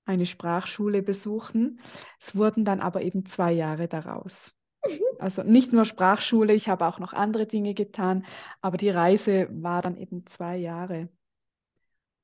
eine 0.06 0.24
Sprachschule 0.24 1.02
besuchen. 1.02 1.78
Es 2.18 2.34
wurden 2.34 2.64
dann 2.64 2.80
aber 2.80 3.02
eben 3.02 3.26
zwei 3.26 3.52
Jahre 3.52 3.86
daraus. 3.86 4.54
Also 5.18 5.42
nicht 5.42 5.74
nur 5.74 5.84
Sprachschule, 5.84 6.54
ich 6.54 6.70
habe 6.70 6.86
auch 6.86 6.98
noch 6.98 7.12
andere 7.12 7.46
Dinge 7.46 7.74
getan, 7.74 8.24
aber 8.62 8.78
die 8.78 8.88
Reise 8.88 9.46
war 9.50 9.82
dann 9.82 9.98
eben 9.98 10.24
zwei 10.24 10.56
Jahre. 10.56 11.10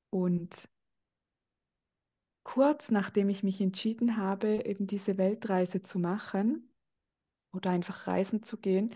Und 0.09 0.67
kurz 2.43 2.89
nachdem 2.89 3.29
ich 3.29 3.43
mich 3.43 3.61
entschieden 3.61 4.17
habe, 4.17 4.65
eben 4.65 4.87
diese 4.87 5.19
Weltreise 5.19 5.83
zu 5.83 5.99
machen 5.99 6.73
oder 7.51 7.69
einfach 7.69 8.07
reisen 8.07 8.41
zu 8.41 8.57
gehen, 8.57 8.95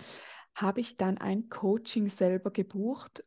habe 0.56 0.82
ich 0.82 0.98
dann 0.98 1.20
ein 1.20 1.50
Coaching 1.50 2.10
selber 2.10 2.50
gebucht 2.50 3.24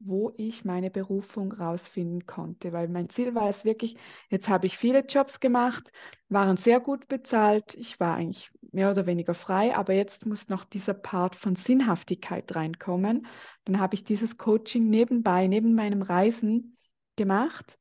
wo 0.00 0.32
ich 0.38 0.64
meine 0.64 0.90
Berufung 0.90 1.52
rausfinden 1.52 2.26
konnte, 2.26 2.72
weil 2.72 2.88
mein 2.88 3.10
Ziel 3.10 3.34
war 3.34 3.48
es 3.48 3.64
wirklich, 3.66 3.96
jetzt 4.30 4.48
habe 4.48 4.66
ich 4.66 4.78
viele 4.78 5.00
Jobs 5.00 5.40
gemacht, 5.40 5.92
waren 6.30 6.56
sehr 6.56 6.80
gut 6.80 7.06
bezahlt, 7.06 7.74
ich 7.74 8.00
war 8.00 8.14
eigentlich 8.14 8.50
mehr 8.72 8.90
oder 8.90 9.04
weniger 9.06 9.34
frei, 9.34 9.76
aber 9.76 9.92
jetzt 9.92 10.24
muss 10.24 10.48
noch 10.48 10.64
dieser 10.64 10.94
Part 10.94 11.34
von 11.36 11.54
Sinnhaftigkeit 11.54 12.54
reinkommen. 12.56 13.26
Dann 13.64 13.78
habe 13.78 13.94
ich 13.94 14.04
dieses 14.04 14.38
Coaching 14.38 14.88
nebenbei, 14.88 15.46
neben 15.46 15.74
meinem 15.74 16.00
Reisen 16.00 16.78
gemacht. 17.16 17.78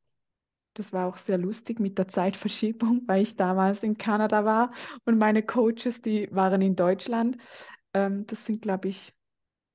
Das 0.74 0.92
war 0.92 1.08
auch 1.08 1.18
sehr 1.18 1.38
lustig 1.38 1.80
mit 1.80 1.98
der 1.98 2.10
Zeitverschiebung, 2.10 3.04
weil 3.08 3.22
ich 3.22 3.38
damals 3.38 3.82
in 3.82 3.98
Kanada 3.98 4.44
war 4.44 4.74
und 5.06 5.18
meine 5.18 5.42
Coaches, 5.42 6.02
die 6.02 6.28
waren 6.32 6.62
in 6.62 6.76
Deutschland. 6.76 7.38
Ähm, 7.94 8.26
das 8.28 8.46
sind, 8.46 8.62
glaube 8.62 8.90
ich, 8.90 9.14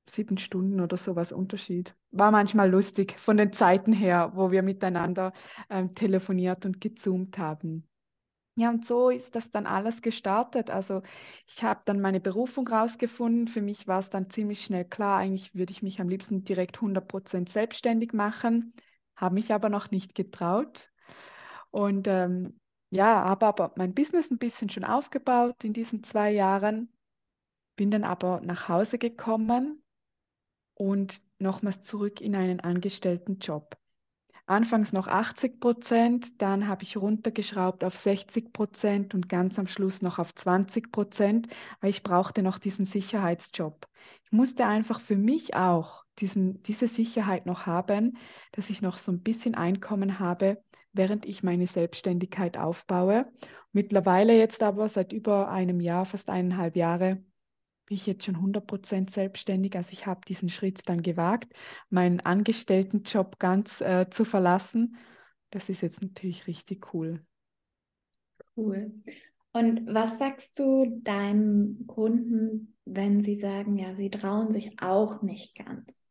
sieben 0.08 0.38
Stunden 0.38 0.80
oder 0.80 0.96
sowas 0.96 1.32
Unterschied. 1.32 1.94
War 2.10 2.30
manchmal 2.30 2.70
lustig 2.70 3.18
von 3.18 3.36
den 3.36 3.52
Zeiten 3.52 3.92
her, 3.92 4.32
wo 4.34 4.50
wir 4.50 4.62
miteinander 4.62 5.32
ähm, 5.70 5.94
telefoniert 5.94 6.66
und 6.66 6.80
gezoomt 6.80 7.38
haben. 7.38 7.88
Ja, 8.56 8.70
und 8.70 8.86
so 8.86 9.10
ist 9.10 9.34
das 9.34 9.50
dann 9.50 9.66
alles 9.66 10.00
gestartet. 10.00 10.70
Also 10.70 11.02
ich 11.46 11.64
habe 11.64 11.80
dann 11.86 12.00
meine 12.00 12.20
Berufung 12.20 12.68
rausgefunden. 12.68 13.48
Für 13.48 13.62
mich 13.62 13.88
war 13.88 13.98
es 13.98 14.10
dann 14.10 14.30
ziemlich 14.30 14.64
schnell 14.64 14.84
klar, 14.84 15.18
eigentlich 15.18 15.54
würde 15.54 15.72
ich 15.72 15.82
mich 15.82 16.00
am 16.00 16.08
liebsten 16.08 16.44
direkt 16.44 16.80
100% 16.80 17.48
selbstständig 17.48 18.12
machen, 18.12 18.72
habe 19.16 19.34
mich 19.34 19.52
aber 19.52 19.68
noch 19.70 19.90
nicht 19.90 20.14
getraut. 20.14 20.90
Und 21.72 22.06
ähm, 22.06 22.60
ja, 22.90 23.24
habe 23.24 23.46
aber 23.46 23.72
mein 23.76 23.92
Business 23.92 24.30
ein 24.30 24.38
bisschen 24.38 24.70
schon 24.70 24.84
aufgebaut 24.84 25.64
in 25.64 25.72
diesen 25.72 26.04
zwei 26.04 26.30
Jahren, 26.30 26.92
bin 27.74 27.90
dann 27.90 28.04
aber 28.04 28.40
nach 28.40 28.68
Hause 28.68 28.98
gekommen 28.98 29.83
und 30.74 31.20
nochmals 31.38 31.82
zurück 31.82 32.20
in 32.20 32.34
einen 32.34 32.60
angestellten 32.60 33.38
Job. 33.38 33.76
Anfangs 34.46 34.92
noch 34.92 35.06
80 35.06 35.58
Prozent, 35.58 36.42
dann 36.42 36.68
habe 36.68 36.82
ich 36.82 36.98
runtergeschraubt 36.98 37.82
auf 37.82 37.96
60 37.96 38.52
Prozent 38.52 39.14
und 39.14 39.30
ganz 39.30 39.58
am 39.58 39.66
Schluss 39.66 40.02
noch 40.02 40.18
auf 40.18 40.34
20 40.34 40.92
Prozent, 40.92 41.48
weil 41.80 41.88
ich 41.88 42.02
brauchte 42.02 42.42
noch 42.42 42.58
diesen 42.58 42.84
Sicherheitsjob. 42.84 43.88
Ich 44.24 44.32
musste 44.32 44.66
einfach 44.66 45.00
für 45.00 45.16
mich 45.16 45.54
auch 45.54 46.04
diesen, 46.18 46.62
diese 46.62 46.88
Sicherheit 46.88 47.46
noch 47.46 47.64
haben, 47.64 48.18
dass 48.52 48.68
ich 48.68 48.82
noch 48.82 48.98
so 48.98 49.12
ein 49.12 49.22
bisschen 49.22 49.54
Einkommen 49.54 50.18
habe, 50.18 50.62
während 50.92 51.24
ich 51.24 51.42
meine 51.42 51.66
Selbstständigkeit 51.66 52.58
aufbaue. 52.58 53.32
Mittlerweile 53.72 54.36
jetzt 54.36 54.62
aber 54.62 54.90
seit 54.90 55.14
über 55.14 55.48
einem 55.48 55.80
Jahr, 55.80 56.04
fast 56.04 56.28
eineinhalb 56.28 56.76
Jahre, 56.76 57.24
bin 57.86 57.96
ich 57.96 58.06
jetzt 58.06 58.24
schon 58.24 58.36
100% 58.36 59.10
selbstständig. 59.10 59.76
Also 59.76 59.92
ich 59.92 60.06
habe 60.06 60.20
diesen 60.26 60.48
Schritt 60.48 60.88
dann 60.88 61.02
gewagt, 61.02 61.52
meinen 61.90 62.20
Angestelltenjob 62.20 63.38
ganz 63.38 63.80
äh, 63.80 64.08
zu 64.10 64.24
verlassen. 64.24 64.96
Das 65.50 65.68
ist 65.68 65.82
jetzt 65.82 66.02
natürlich 66.02 66.46
richtig 66.46 66.94
cool. 66.94 67.24
Cool. 68.56 68.92
Und 69.52 69.86
was 69.86 70.18
sagst 70.18 70.58
du 70.58 71.00
deinen 71.02 71.86
Kunden, 71.86 72.76
wenn 72.84 73.22
sie 73.22 73.34
sagen, 73.34 73.78
ja, 73.78 73.94
sie 73.94 74.10
trauen 74.10 74.50
sich 74.50 74.80
auch 74.80 75.22
nicht 75.22 75.54
ganz? 75.54 76.08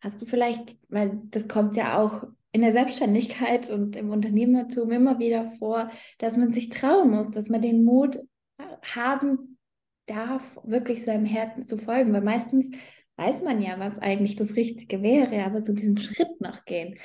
Hast 0.00 0.20
du 0.20 0.26
vielleicht, 0.26 0.76
weil 0.88 1.22
das 1.30 1.48
kommt 1.48 1.76
ja 1.76 1.98
auch 1.98 2.24
in 2.52 2.60
der 2.60 2.72
Selbstständigkeit 2.72 3.70
und 3.70 3.96
im 3.96 4.10
Unternehmertum 4.10 4.90
immer 4.90 5.18
wieder 5.18 5.52
vor, 5.52 5.90
dass 6.18 6.36
man 6.36 6.52
sich 6.52 6.68
trauen 6.68 7.10
muss, 7.10 7.30
dass 7.30 7.48
man 7.48 7.62
den 7.62 7.84
Mut 7.84 8.18
haben 8.82 9.55
darf, 10.06 10.58
wirklich 10.62 11.04
seinem 11.04 11.26
Herzen 11.26 11.62
zu 11.62 11.78
folgen, 11.78 12.12
weil 12.12 12.22
meistens 12.22 12.70
weiß 13.16 13.42
man 13.42 13.60
ja, 13.60 13.78
was 13.78 13.98
eigentlich 13.98 14.36
das 14.36 14.56
Richtige 14.56 15.02
wäre, 15.02 15.44
aber 15.44 15.60
so 15.60 15.72
diesen 15.72 15.98
Schritt 15.98 16.40
noch 16.40 16.64
gehen. 16.64 16.98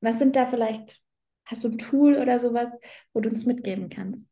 Was 0.00 0.18
sind 0.18 0.36
da 0.36 0.46
vielleicht, 0.46 1.00
hast 1.44 1.64
du 1.64 1.68
ein 1.68 1.78
Tool 1.78 2.16
oder 2.16 2.38
sowas, 2.38 2.78
wo 3.12 3.20
du 3.20 3.28
uns 3.28 3.46
mitgeben 3.46 3.88
kannst? 3.88 4.28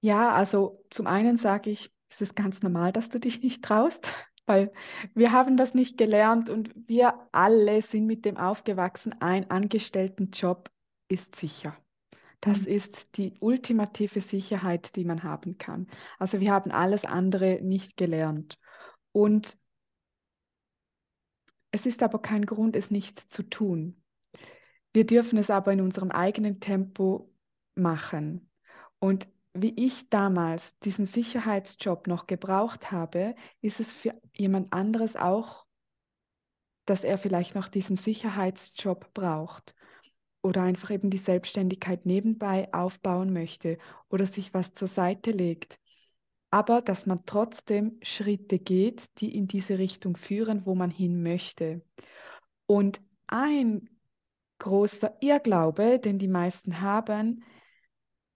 Ja, 0.00 0.34
also 0.34 0.84
zum 0.90 1.06
einen 1.06 1.36
sage 1.36 1.70
ich, 1.70 1.90
es 2.10 2.20
ist 2.20 2.36
ganz 2.36 2.62
normal, 2.62 2.92
dass 2.92 3.08
du 3.08 3.18
dich 3.18 3.42
nicht 3.42 3.64
traust, 3.64 4.10
weil 4.46 4.72
wir 5.14 5.32
haben 5.32 5.56
das 5.56 5.74
nicht 5.74 5.96
gelernt 5.96 6.50
und 6.50 6.70
wir 6.74 7.28
alle 7.32 7.80
sind 7.80 8.06
mit 8.06 8.24
dem 8.24 8.36
aufgewachsen, 8.36 9.14
ein 9.20 9.50
Angestelltenjob 9.50 10.70
ist 11.08 11.36
sicher. 11.36 11.76
Das 12.44 12.66
mhm. 12.66 12.74
ist 12.74 13.16
die 13.16 13.32
ultimative 13.40 14.20
Sicherheit, 14.20 14.96
die 14.96 15.06
man 15.06 15.22
haben 15.22 15.56
kann. 15.56 15.86
Also 16.18 16.40
wir 16.40 16.52
haben 16.52 16.70
alles 16.72 17.06
andere 17.06 17.58
nicht 17.62 17.96
gelernt. 17.96 18.58
Und 19.12 19.56
es 21.70 21.86
ist 21.86 22.02
aber 22.02 22.20
kein 22.20 22.44
Grund, 22.44 22.76
es 22.76 22.90
nicht 22.90 23.32
zu 23.32 23.44
tun. 23.44 24.02
Wir 24.92 25.06
dürfen 25.06 25.38
es 25.38 25.48
aber 25.48 25.72
in 25.72 25.80
unserem 25.80 26.10
eigenen 26.10 26.60
Tempo 26.60 27.32
machen. 27.76 28.50
Und 28.98 29.26
wie 29.54 29.72
ich 29.74 30.10
damals 30.10 30.78
diesen 30.80 31.06
Sicherheitsjob 31.06 32.06
noch 32.08 32.26
gebraucht 32.26 32.92
habe, 32.92 33.36
ist 33.62 33.80
es 33.80 33.90
für 33.90 34.20
jemand 34.34 34.70
anderes 34.70 35.16
auch, 35.16 35.64
dass 36.84 37.04
er 37.04 37.16
vielleicht 37.16 37.54
noch 37.54 37.68
diesen 37.68 37.96
Sicherheitsjob 37.96 39.14
braucht 39.14 39.74
oder 40.44 40.62
einfach 40.62 40.90
eben 40.90 41.08
die 41.08 41.18
Selbstständigkeit 41.18 42.04
nebenbei 42.04 42.72
aufbauen 42.72 43.32
möchte 43.32 43.78
oder 44.10 44.26
sich 44.26 44.52
was 44.52 44.74
zur 44.74 44.88
Seite 44.88 45.30
legt. 45.30 45.80
Aber 46.50 46.82
dass 46.82 47.06
man 47.06 47.24
trotzdem 47.24 47.98
Schritte 48.02 48.58
geht, 48.58 49.06
die 49.20 49.34
in 49.34 49.48
diese 49.48 49.78
Richtung 49.78 50.16
führen, 50.16 50.66
wo 50.66 50.74
man 50.74 50.90
hin 50.90 51.22
möchte. 51.22 51.82
Und 52.66 53.00
ein 53.26 53.88
großer 54.58 55.16
Irrglaube, 55.20 55.98
den 55.98 56.18
die 56.18 56.28
meisten 56.28 56.82
haben, 56.82 57.42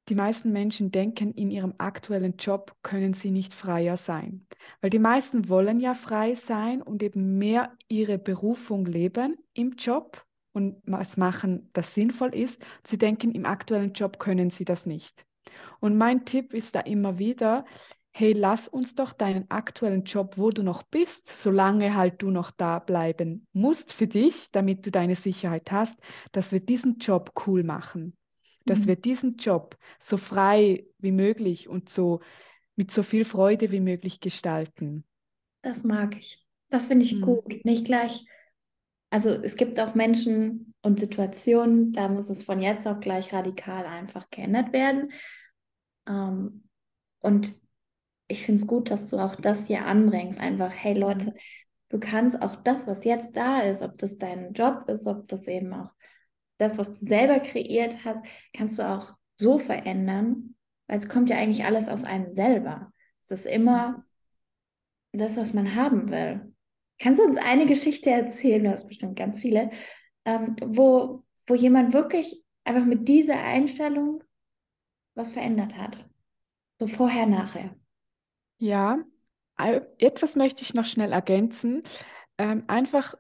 die 0.09 0.15
meisten 0.15 0.51
Menschen 0.51 0.91
denken, 0.91 1.35
in 1.35 1.51
ihrem 1.51 1.75
aktuellen 1.77 2.39
Job 2.39 2.75
können 2.83 3.13
sie 3.13 3.31
nicht 3.31 3.53
freier 3.53 3.99
sein. 3.99 4.47
Weil 4.81 4.89
die 4.89 4.99
meisten 4.99 5.51
wollen 5.51 5.79
ja 5.79 5.93
frei 5.93 6.35
sein 6.35 6.81
und 6.81 7.03
eben 7.03 7.37
mehr 7.37 7.77
ihre 7.87 8.19
Berufung 8.19 8.87
leben 8.87 9.37
im 9.53 9.73
Job 9.73 10.25
und 10.59 10.83
was 10.85 11.17
machen, 11.17 11.71
das 11.73 11.95
sinnvoll 11.95 12.35
ist. 12.35 12.61
Sie 12.85 12.99
denken, 12.99 13.31
im 13.31 13.47
aktuellen 13.47 13.93
Job 13.93 14.19
können 14.19 14.51
sie 14.51 14.65
das 14.65 14.87
nicht. 14.87 15.25
Und 15.81 15.97
mein 15.97 16.25
Tipp 16.25 16.53
ist 16.53 16.75
da 16.75 16.81
immer 16.81 17.19
wieder, 17.19 17.65
hey, 18.11 18.33
lass 18.33 18.67
uns 18.67 18.97
doch 18.97 19.13
deinen 19.13 19.49
aktuellen 19.51 20.03
Job, 20.03 20.37
wo 20.37 20.51
du 20.51 20.65
noch 20.65 20.83
bist, 20.83 21.29
solange 21.29 21.95
halt 21.95 22.21
du 22.21 22.31
noch 22.31 22.51
da 22.51 22.81
bleiben 22.81 23.47
musst 23.53 23.93
für 23.93 24.09
dich, 24.09 24.51
damit 24.51 24.85
du 24.85 24.91
deine 24.91 25.15
Sicherheit 25.15 25.71
hast, 25.71 25.97
dass 26.33 26.51
wir 26.51 26.59
diesen 26.59 26.99
Job 26.99 27.45
cool 27.47 27.63
machen. 27.63 28.17
Dass 28.67 28.81
mhm. 28.81 28.87
wir 28.89 28.97
diesen 28.97 29.37
Job 29.37 29.77
so 30.01 30.17
frei 30.17 30.85
wie 30.99 31.13
möglich 31.13 31.69
und 31.69 31.89
so 31.89 32.21
mit 32.75 32.91
so 32.91 33.05
viel 33.05 33.25
Freude 33.25 33.71
wie 33.71 33.81
möglich 33.81 34.19
gestalten. 34.19 35.05
Das 35.63 35.85
mag 35.85 36.17
ich. 36.19 36.45
Das 36.69 36.89
finde 36.89 37.07
ich 37.07 37.15
mhm. 37.15 37.21
gut. 37.21 37.65
Nicht 37.65 37.85
gleich 37.85 38.27
also 39.11 39.31
es 39.31 39.57
gibt 39.57 39.81
auch 39.81 39.95
Menschen 39.95 40.75
und 40.83 41.01
Situationen, 41.01 41.93
da 41.93 42.09
muss 42.09 42.31
es 42.31 42.43
von 42.43 42.61
jetzt 42.61 42.87
auf 42.87 43.01
gleich 43.01 43.33
radikal 43.33 43.87
einfach 43.87 44.29
geändert 44.31 44.73
werden. 44.73 45.13
Ähm, 46.07 46.69
und 47.21 47.55
ich 48.29 48.45
finde 48.45 48.61
es 48.61 48.67
gut, 48.67 48.91
dass 48.91 49.09
du 49.09 49.19
auch 49.19 49.35
das 49.37 49.67
hier 49.67 49.87
anbringst. 49.87 50.39
Einfach, 50.39 50.73
hey 50.75 50.95
mhm. 50.95 51.01
Leute, 51.01 51.35
du 51.89 51.99
kannst 51.99 52.41
auch 52.41 52.57
das, 52.57 52.87
was 52.87 53.05
jetzt 53.05 53.37
da 53.37 53.61
ist, 53.61 53.83
ob 53.83 53.97
das 53.99 54.19
dein 54.19 54.53
Job 54.53 54.89
ist, 54.89 55.07
ob 55.07 55.27
das 55.29 55.49
eben 55.49 55.73
auch 55.73 55.91
das, 56.59 56.77
was 56.77 56.89
du 57.01 57.07
selber 57.07 57.41
kreiert 57.41 58.05
hast, 58.05 58.25
kannst 58.53 58.79
du 58.79 58.87
auch 58.87 59.15
so 59.37 59.59
verändern, 59.59 60.57
weil 60.89 60.99
es 60.99 61.09
kommt 61.09 61.31
ja 61.31 61.37
eigentlich 61.37 61.65
alles 61.65 61.89
aus 61.89 62.05
einem 62.05 62.27
selber. 62.27 62.93
Es 63.21 63.31
ist 63.31 63.47
immer 63.47 64.05
das, 65.13 65.37
was 65.37 65.55
man 65.55 65.75
haben 65.75 66.11
will. 66.11 66.53
Kannst 66.99 67.21
du 67.21 67.25
uns 67.25 67.37
eine 67.37 67.67
Geschichte 67.67 68.11
erzählen? 68.11 68.65
Du 68.65 68.71
hast 68.71 68.89
bestimmt 68.89 69.17
ganz 69.17 69.39
viele, 69.39 69.71
ähm, 70.25 70.57
wo, 70.65 71.25
wo 71.47 71.55
jemand 71.55 71.93
wirklich 71.93 72.43
einfach 72.65 72.85
mit 72.85 73.09
dieser 73.09 73.41
Einstellung 73.41 74.23
was 75.15 75.31
verändert 75.31 75.77
hat. 75.77 76.09
So 76.79 76.87
vorher, 76.87 77.27
nachher. 77.27 77.75
Ja, 78.59 79.05
etwas 79.99 80.37
möchte 80.37 80.63
ich 80.63 80.75
noch 80.75 80.85
schnell 80.85 81.13
ergänzen. 81.13 81.83
Ähm, 82.39 82.65
einfach, 82.69 83.15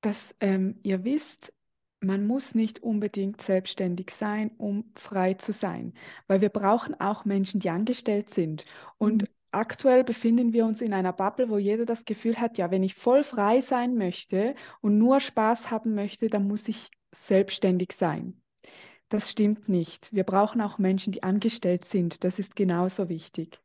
dass 0.00 0.34
ähm, 0.40 0.80
ihr 0.82 1.04
wisst, 1.04 1.52
man 2.00 2.26
muss 2.26 2.54
nicht 2.54 2.82
unbedingt 2.82 3.40
selbstständig 3.40 4.10
sein, 4.10 4.50
um 4.58 4.90
frei 4.96 5.34
zu 5.34 5.52
sein, 5.52 5.94
weil 6.26 6.40
wir 6.40 6.50
brauchen 6.50 6.98
auch 7.00 7.24
Menschen, 7.24 7.60
die 7.60 7.70
angestellt 7.70 8.30
sind. 8.30 8.64
Und 8.98 9.22
mhm. 9.22 9.28
Aktuell 9.56 10.04
befinden 10.04 10.52
wir 10.52 10.66
uns 10.66 10.80
in 10.80 10.92
einer 10.92 11.12
Bubble, 11.12 11.48
wo 11.48 11.58
jeder 11.58 11.84
das 11.84 12.04
Gefühl 12.04 12.38
hat, 12.40 12.58
ja, 12.58 12.70
wenn 12.70 12.82
ich 12.82 12.94
voll 12.94 13.22
frei 13.22 13.60
sein 13.60 13.96
möchte 13.96 14.54
und 14.80 14.98
nur 14.98 15.20
Spaß 15.20 15.70
haben 15.70 15.94
möchte, 15.94 16.28
dann 16.28 16.46
muss 16.46 16.68
ich 16.68 16.90
selbstständig 17.12 17.92
sein. 17.92 18.40
Das 19.08 19.30
stimmt 19.30 19.68
nicht. 19.68 20.12
Wir 20.12 20.24
brauchen 20.24 20.60
auch 20.60 20.78
Menschen, 20.78 21.12
die 21.12 21.22
angestellt 21.22 21.84
sind. 21.84 22.24
Das 22.24 22.38
ist 22.38 22.56
genauso 22.56 23.08
wichtig. 23.08 23.60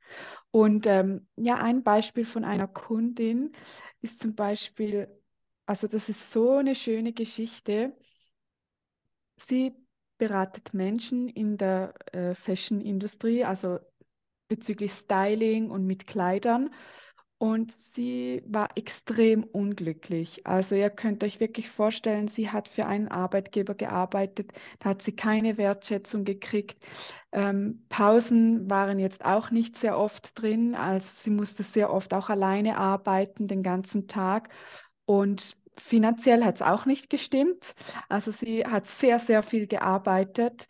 Und 0.51 0.85
ähm, 0.85 1.27
ja, 1.35 1.55
ein 1.55 1.83
Beispiel 1.83 2.25
von 2.25 2.43
einer 2.43 2.67
Kundin 2.67 3.51
ist 4.01 4.19
zum 4.19 4.35
Beispiel, 4.35 5.07
also 5.65 5.87
das 5.87 6.09
ist 6.09 6.31
so 6.31 6.57
eine 6.57 6.75
schöne 6.75 7.11
Geschichte. 7.13 7.97
Sie 9.37 9.73
beratet 10.19 10.75
Menschen 10.75 11.27
in 11.27 11.57
der 11.57 11.95
äh, 12.13 12.35
Fashion-Industrie, 12.35 13.43
also 13.43 13.79
bezüglich 14.51 14.91
Styling 14.91 15.71
und 15.71 15.85
mit 15.85 16.07
Kleidern. 16.07 16.71
Und 17.37 17.71
sie 17.71 18.43
war 18.45 18.69
extrem 18.75 19.45
unglücklich. 19.45 20.45
Also 20.45 20.75
ihr 20.75 20.89
könnt 20.89 21.23
euch 21.23 21.39
wirklich 21.39 21.69
vorstellen, 21.69 22.27
sie 22.27 22.49
hat 22.51 22.67
für 22.67 22.85
einen 22.85 23.07
Arbeitgeber 23.07 23.75
gearbeitet, 23.75 24.51
da 24.79 24.89
hat 24.89 25.01
sie 25.01 25.13
keine 25.13 25.57
Wertschätzung 25.57 26.25
gekriegt. 26.25 26.77
Ähm, 27.31 27.85
Pausen 27.87 28.69
waren 28.69 28.99
jetzt 28.99 29.23
auch 29.23 29.51
nicht 29.51 29.77
sehr 29.77 29.97
oft 29.97 30.39
drin, 30.39 30.75
also 30.75 31.07
sie 31.23 31.31
musste 31.31 31.63
sehr 31.63 31.91
oft 31.91 32.13
auch 32.13 32.29
alleine 32.29 32.77
arbeiten, 32.77 33.47
den 33.47 33.63
ganzen 33.63 34.07
Tag. 34.07 34.49
Und 35.05 35.55
finanziell 35.77 36.43
hat 36.43 36.55
es 36.55 36.61
auch 36.61 36.85
nicht 36.85 37.09
gestimmt. 37.09 37.73
Also 38.09 38.31
sie 38.31 38.65
hat 38.65 38.85
sehr, 38.87 39.17
sehr 39.17 39.43
viel 39.43 39.65
gearbeitet, 39.65 40.67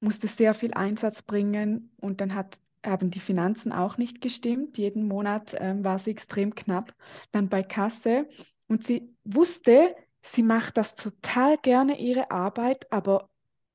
musste 0.00 0.28
sehr 0.28 0.52
viel 0.54 0.74
Einsatz 0.74 1.22
bringen 1.22 1.90
und 1.96 2.20
dann 2.20 2.34
hat 2.34 2.58
haben 2.88 3.10
die 3.10 3.20
Finanzen 3.20 3.72
auch 3.72 3.98
nicht 3.98 4.20
gestimmt. 4.20 4.78
Jeden 4.78 5.06
Monat 5.06 5.54
ähm, 5.58 5.84
war 5.84 5.98
sie 5.98 6.10
extrem 6.10 6.54
knapp 6.54 6.94
dann 7.32 7.48
bei 7.48 7.62
Kasse. 7.62 8.28
Und 8.68 8.84
sie 8.84 9.14
wusste, 9.24 9.94
sie 10.22 10.42
macht 10.42 10.76
das 10.76 10.94
total 10.94 11.58
gerne, 11.58 11.98
ihre 11.98 12.30
Arbeit, 12.30 12.90
aber 12.92 13.28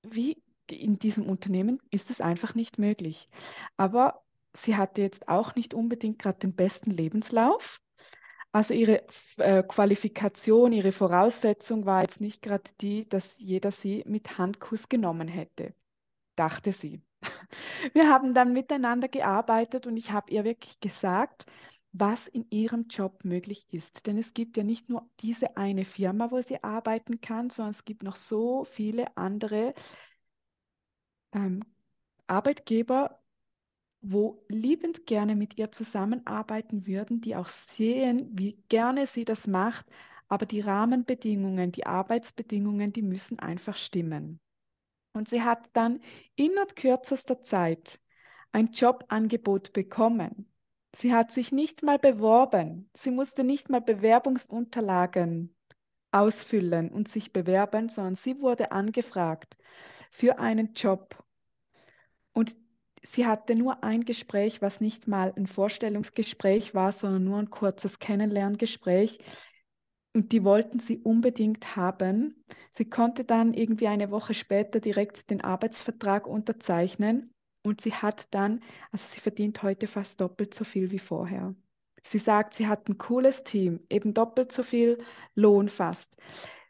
wie 0.04 0.42
in 0.70 1.00
diesem 1.00 1.28
Unternehmen 1.28 1.80
ist 1.90 2.10
es 2.10 2.22
einfach 2.22 2.56
nicht 2.56 2.78
möglich. 2.80 3.30
Aber 3.78 4.24
sie 4.54 4.76
hatte 4.76 5.02
jetzt 5.02 5.28
auch 5.28 5.56
nicht 5.56 5.74
unbedingt 5.74 6.20
gerade 6.20 6.40
den 6.40 6.56
besten 6.56 6.92
Lebenslauf. 6.92 7.80
Also 8.52 8.76
ihre 8.76 9.04
äh, 9.38 9.64
Qualifikation, 9.64 10.74
ihre 10.74 10.92
Voraussetzung 10.92 11.86
war 11.86 12.02
jetzt 12.02 12.22
nicht 12.22 12.42
gerade 12.44 12.70
die, 12.82 13.10
dass 13.10 13.36
jeder 13.40 13.72
sie 13.72 14.04
mit 14.06 14.38
Handkuss 14.38 14.90
genommen 14.90 15.28
hätte, 15.28 15.74
dachte 16.36 16.72
sie. 16.72 17.02
Wir 17.94 18.10
haben 18.10 18.34
dann 18.34 18.54
miteinander 18.54 19.08
gearbeitet 19.08 19.88
und 19.88 19.98
ich 19.98 20.12
habe 20.12 20.32
ihr 20.32 20.44
wirklich 20.44 20.80
gesagt, 20.80 21.46
was 21.92 22.28
in 22.28 22.46
ihrem 22.50 22.88
Job 22.90 23.24
möglich 23.24 23.66
ist. 23.72 24.08
Denn 24.08 24.18
es 24.18 24.34
gibt 24.34 24.58
ja 24.58 24.64
nicht 24.64 24.90
nur 24.90 25.08
diese 25.22 25.58
eine 25.58 25.86
Firma, 25.86 26.32
wo 26.32 26.42
sie 26.42 26.64
arbeiten 26.64 27.22
kann, 27.22 27.50
sondern 27.50 27.72
es 27.72 27.86
gibt 27.86 28.04
noch 28.04 28.16
so 28.16 28.64
viele 28.66 29.16
andere 29.16 29.74
ähm, 31.34 31.64
Arbeitgeber, 32.28 33.20
wo 34.02 34.44
liebend 34.50 35.06
gerne 35.06 35.36
mit 35.36 35.58
ihr 35.58 35.72
zusammenarbeiten 35.72 36.88
würden, 36.88 37.22
die 37.22 37.36
auch 37.36 37.48
sehen, 37.50 38.30
wie 38.34 38.62
gerne 38.70 39.08
sie 39.08 39.26
das 39.26 39.48
macht, 39.48 39.86
aber 40.28 40.46
die 40.46 40.62
Rahmenbedingungen, 40.62 41.72
die 41.72 41.86
Arbeitsbedingungen, 41.86 42.92
die 42.94 43.02
müssen 43.02 43.40
einfach 43.40 43.78
stimmen. 43.78 44.40
Und 45.14 45.30
sie 45.30 45.44
hat 45.44 45.70
dann 45.74 46.02
innerhalb 46.36 46.76
kürzester 46.76 47.42
Zeit 47.42 48.00
ein 48.52 48.72
Jobangebot 48.72 49.72
bekommen. 49.74 50.52
Sie 50.96 51.14
hat 51.14 51.32
sich 51.32 51.52
nicht 51.52 51.84
mal 51.84 51.98
beworben. 51.98 52.90
Sie 52.96 53.12
musste 53.12 53.44
nicht 53.44 53.70
mal 53.70 53.82
Bewerbungsunterlagen 53.82 55.56
ausfüllen 56.12 56.90
und 56.90 57.08
sich 57.08 57.34
bewerben, 57.34 57.90
sondern 57.90 58.16
sie 58.16 58.40
wurde 58.42 58.72
angefragt 58.72 59.58
für 60.12 60.38
einen 60.38 60.74
Job. 60.74 61.24
Und 62.34 62.56
sie 63.02 63.26
hatte 63.26 63.56
nur 63.56 63.84
ein 63.84 64.06
Gespräch, 64.06 64.62
was 64.62 64.82
nicht 64.82 65.08
mal 65.08 65.34
ein 65.36 65.48
Vorstellungsgespräch 65.48 66.76
war, 66.76 66.92
sondern 66.92 67.24
nur 67.24 67.40
ein 67.40 67.50
kurzes 67.50 67.98
Kennenlerngespräch, 67.98 69.20
und 70.14 70.32
die 70.32 70.44
wollten 70.44 70.80
sie 70.80 71.00
unbedingt 71.00 71.76
haben. 71.76 72.44
Sie 72.72 72.86
konnte 72.86 73.24
dann 73.24 73.54
irgendwie 73.54 73.88
eine 73.88 74.12
Woche 74.12 74.34
später 74.34 74.80
direkt 74.80 75.30
den 75.30 75.42
Arbeitsvertrag 75.42 76.28
unterzeichnen 76.28 77.32
und 77.64 77.82
sie 77.82 77.94
hat 77.94 78.34
dann, 78.34 78.62
also 78.92 79.06
sie 79.14 79.20
verdient 79.20 79.64
heute 79.64 79.88
fast 79.88 80.22
doppelt 80.22 80.54
so 80.54 80.64
viel 80.64 80.92
wie 80.92 81.00
vorher. 81.00 81.56
Sie 82.04 82.20
sagt, 82.20 82.54
sie 82.54 82.68
hat 82.68 82.90
ein 82.90 82.98
cooles 82.98 83.44
Team, 83.44 83.80
eben 83.90 84.14
doppelt 84.14 84.52
so 84.52 84.62
viel 84.62 84.98
Lohn 85.36 85.70
fast. 85.70 86.18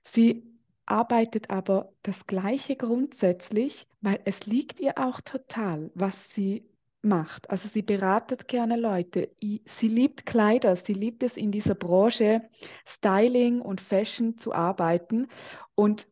Sie 0.03 0.43
arbeitet 0.86 1.49
aber 1.49 1.93
das 2.03 2.27
Gleiche 2.27 2.75
grundsätzlich, 2.75 3.88
weil 4.01 4.19
es 4.25 4.45
liegt 4.45 4.79
ihr 4.79 4.97
auch 4.97 5.21
total, 5.21 5.91
was 5.95 6.29
sie 6.34 6.69
macht. 7.03 7.49
Also 7.49 7.67
sie 7.67 7.81
beratet 7.81 8.47
gerne 8.47 8.77
Leute. 8.77 9.29
Sie 9.65 9.87
liebt 9.87 10.25
Kleider, 10.25 10.75
sie 10.75 10.93
liebt 10.93 11.23
es 11.23 11.37
in 11.37 11.51
dieser 11.51 11.75
Branche 11.75 12.49
Styling 12.85 13.61
und 13.61 13.81
Fashion 13.81 14.37
zu 14.37 14.53
arbeiten 14.53 15.27
und 15.75 16.07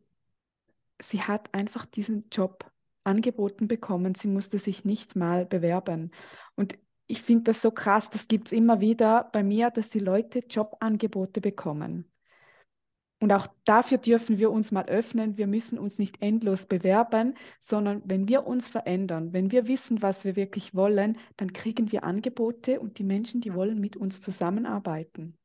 sie 1.02 1.22
hat 1.22 1.54
einfach 1.54 1.86
diesen 1.86 2.30
Job 2.32 2.70
angeboten 3.04 3.68
bekommen. 3.68 4.16
Sie 4.16 4.28
musste 4.28 4.60
sich 4.60 4.86
nicht 4.86 5.16
mal 5.16 5.46
bewerben. 5.46 6.12
Und 6.56 6.78
ich 7.08 7.22
finde 7.22 7.46
das 7.46 7.62
so 7.62 7.72
krass, 7.72 8.10
das 8.10 8.28
gibt 8.28 8.48
es 8.48 8.52
immer 8.52 8.80
wieder 8.80 9.30
bei 9.34 9.44
mir, 9.44 9.70
dass 9.72 9.90
die 9.90 10.00
Leute 10.00 10.40
Jobangebote 10.40 11.42
bekommen. 11.42 12.11
Und 13.22 13.32
auch 13.34 13.46
dafür 13.66 14.00
dürfen 14.00 14.40
wir 14.40 14.50
uns 14.50 14.72
mal 14.72 14.86
öffnen. 14.88 15.38
Wir 15.38 15.46
müssen 15.46 15.78
uns 15.78 16.00
nicht 16.00 16.24
endlos 16.24 16.66
bewerben, 16.66 17.36
sondern 17.60 18.02
wenn 18.04 18.28
wir 18.28 18.48
uns 18.48 18.68
verändern, 18.68 19.32
wenn 19.32 19.52
wir 19.52 19.68
wissen, 19.68 20.02
was 20.02 20.26
wir 20.26 20.36
wirklich 20.36 20.74
wollen, 20.74 21.20
dann 21.38 21.54
kriegen 21.54 21.92
wir 21.92 22.04
Angebote 22.04 22.80
und 22.80 22.98
die 22.98 23.04
Menschen, 23.04 23.40
die 23.40 23.54
wollen 23.54 23.80
mit 23.80 23.96
uns 23.96 24.22
zusammenarbeiten. 24.22 25.38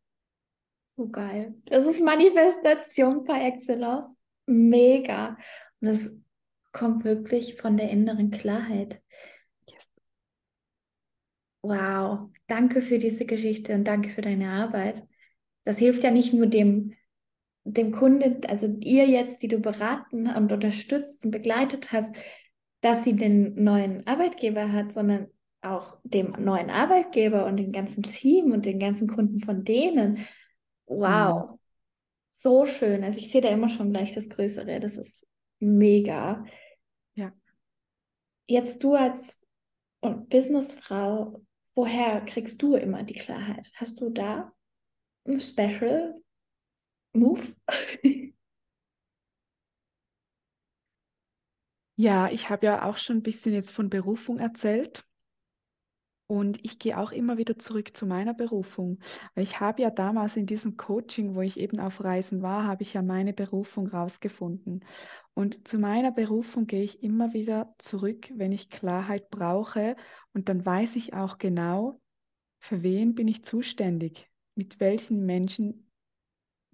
So 0.97 1.07
geil. 1.11 1.55
Das 1.67 1.85
ist 1.85 2.03
Manifestation 2.03 3.25
par 3.25 3.45
excellence. 3.45 4.17
Mega. 4.47 5.37
Und 5.83 5.89
es 5.89 6.19
kommt 6.73 7.05
wirklich 7.05 7.57
von 7.57 7.77
der 7.77 7.91
inneren 7.91 8.31
Klarheit. 8.31 9.03
Yes. 9.69 9.91
Wow. 11.61 12.31
Danke 12.47 12.81
für 12.81 12.99
diese 12.99 13.27
Geschichte 13.27 13.75
und 13.75 13.85
danke 13.85 14.09
für 14.09 14.23
deine 14.23 14.49
Arbeit. 14.49 15.07
Das 15.65 15.77
hilft 15.79 16.05
ja 16.05 16.11
nicht 16.11 16.33
nur 16.33 16.47
dem 16.47 16.95
dem 17.66 17.90
Kunde, 17.90 18.40
also 18.48 18.68
ihr 18.81 19.07
jetzt, 19.07 19.42
die 19.42 19.48
du 19.48 19.59
beraten 19.59 20.29
und 20.29 20.52
unterstützt 20.52 21.24
und 21.24 21.33
begleitet 21.33 21.92
hast, 21.92 22.14
dass 22.81 23.02
sie 23.02 23.16
den 23.16 23.62
neuen 23.62 24.07
Arbeitgeber 24.07 24.72
hat, 24.72 24.92
sondern 24.92 25.26
auch 25.62 25.98
dem 26.05 26.31
neuen 26.38 26.70
Arbeitgeber 26.70 27.44
und 27.46 27.57
dem 27.57 27.72
ganzen 27.72 28.05
Team 28.05 28.52
und 28.52 28.66
den 28.66 28.79
ganzen 28.79 29.09
Kunden 29.09 29.40
von 29.40 29.64
denen. 29.64 30.24
Wow, 30.87 31.50
mhm. 31.50 31.59
so 32.31 32.66
schön. 32.66 33.02
Also 33.02 33.18
ich 33.18 33.33
sehe 33.33 33.40
da 33.40 33.48
immer 33.48 33.68
schon 33.68 33.92
gleich 33.92 34.14
das 34.14 34.29
Größere. 34.29 34.79
Das 34.79 34.96
ist 34.96 35.26
mega. 35.59 36.44
Ja. 37.14 37.33
Jetzt 38.46 38.85
du 38.85 38.94
als 38.94 39.44
Businessfrau, 40.00 41.42
woher 41.74 42.20
kriegst 42.20 42.62
du 42.62 42.76
immer 42.76 43.02
die 43.02 43.14
Klarheit? 43.14 43.68
Hast 43.74 44.00
du 44.00 44.11
da 44.11 44.52
ein 45.26 45.40
Special, 45.40 46.14
Move? 47.16 47.42
Ja, 51.98 52.29
ich 52.31 52.50
habe 52.50 52.66
ja 52.66 52.85
auch 52.85 52.96
schon 52.98 53.18
ein 53.18 53.22
bisschen 53.22 53.52
jetzt 53.55 53.70
von 53.70 53.88
Berufung 53.90 54.38
erzählt. 54.38 55.07
Und 56.29 56.59
ich 56.64 56.79
gehe 56.81 56.98
auch 56.98 57.12
immer 57.12 57.38
wieder 57.38 57.57
zurück 57.59 57.96
zu 57.96 58.05
meiner 58.05 58.35
Berufung. 58.35 58.98
Ich 59.37 59.61
habe 59.61 59.83
ja 59.83 59.90
damals 59.90 60.37
in 60.37 60.44
diesem 60.46 60.76
Coaching, 60.76 61.37
wo 61.37 61.40
ich 61.40 61.59
eben 61.59 61.79
auf 61.79 62.02
Reisen 62.02 62.42
war, 62.42 62.64
habe 62.64 62.83
ich 62.83 62.94
ja 62.94 63.02
meine 63.02 63.33
Berufung 63.33 63.87
rausgefunden. 63.87 64.85
Und 65.35 65.68
zu 65.68 65.79
meiner 65.79 66.11
Berufung 66.11 66.66
gehe 66.66 66.83
ich 66.83 67.02
immer 67.02 67.33
wieder 67.33 67.74
zurück, 67.79 68.33
wenn 68.35 68.50
ich 68.50 68.70
Klarheit 68.70 69.31
brauche. 69.31 69.94
Und 70.35 70.48
dann 70.48 70.66
weiß 70.66 70.96
ich 70.96 71.14
auch 71.14 71.38
genau, 71.38 72.00
für 72.59 72.83
wen 72.83 73.14
bin 73.14 73.29
ich 73.29 73.44
zuständig, 73.44 74.29
mit 74.57 74.81
welchen 74.81 75.24
Menschen 75.26 75.86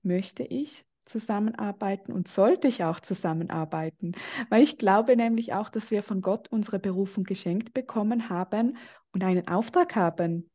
möchte 0.05 0.43
ich 0.45 0.85
zusammenarbeiten 1.05 2.13
und 2.13 2.29
sollte 2.29 2.69
ich 2.69 2.85
auch 2.85 3.01
zusammenarbeiten, 3.01 4.13
weil 4.51 4.63
ich 4.63 4.79
glaube 4.79 5.17
nämlich 5.17 5.53
auch, 5.53 5.69
dass 5.69 5.91
wir 5.91 6.03
von 6.03 6.21
Gott 6.23 6.49
unsere 6.51 6.79
Berufung 6.79 7.25
geschenkt 7.25 7.75
bekommen 7.75 8.29
haben 8.29 8.77
und 9.13 9.25
einen 9.25 9.49
Auftrag 9.49 9.97
haben. 9.97 10.49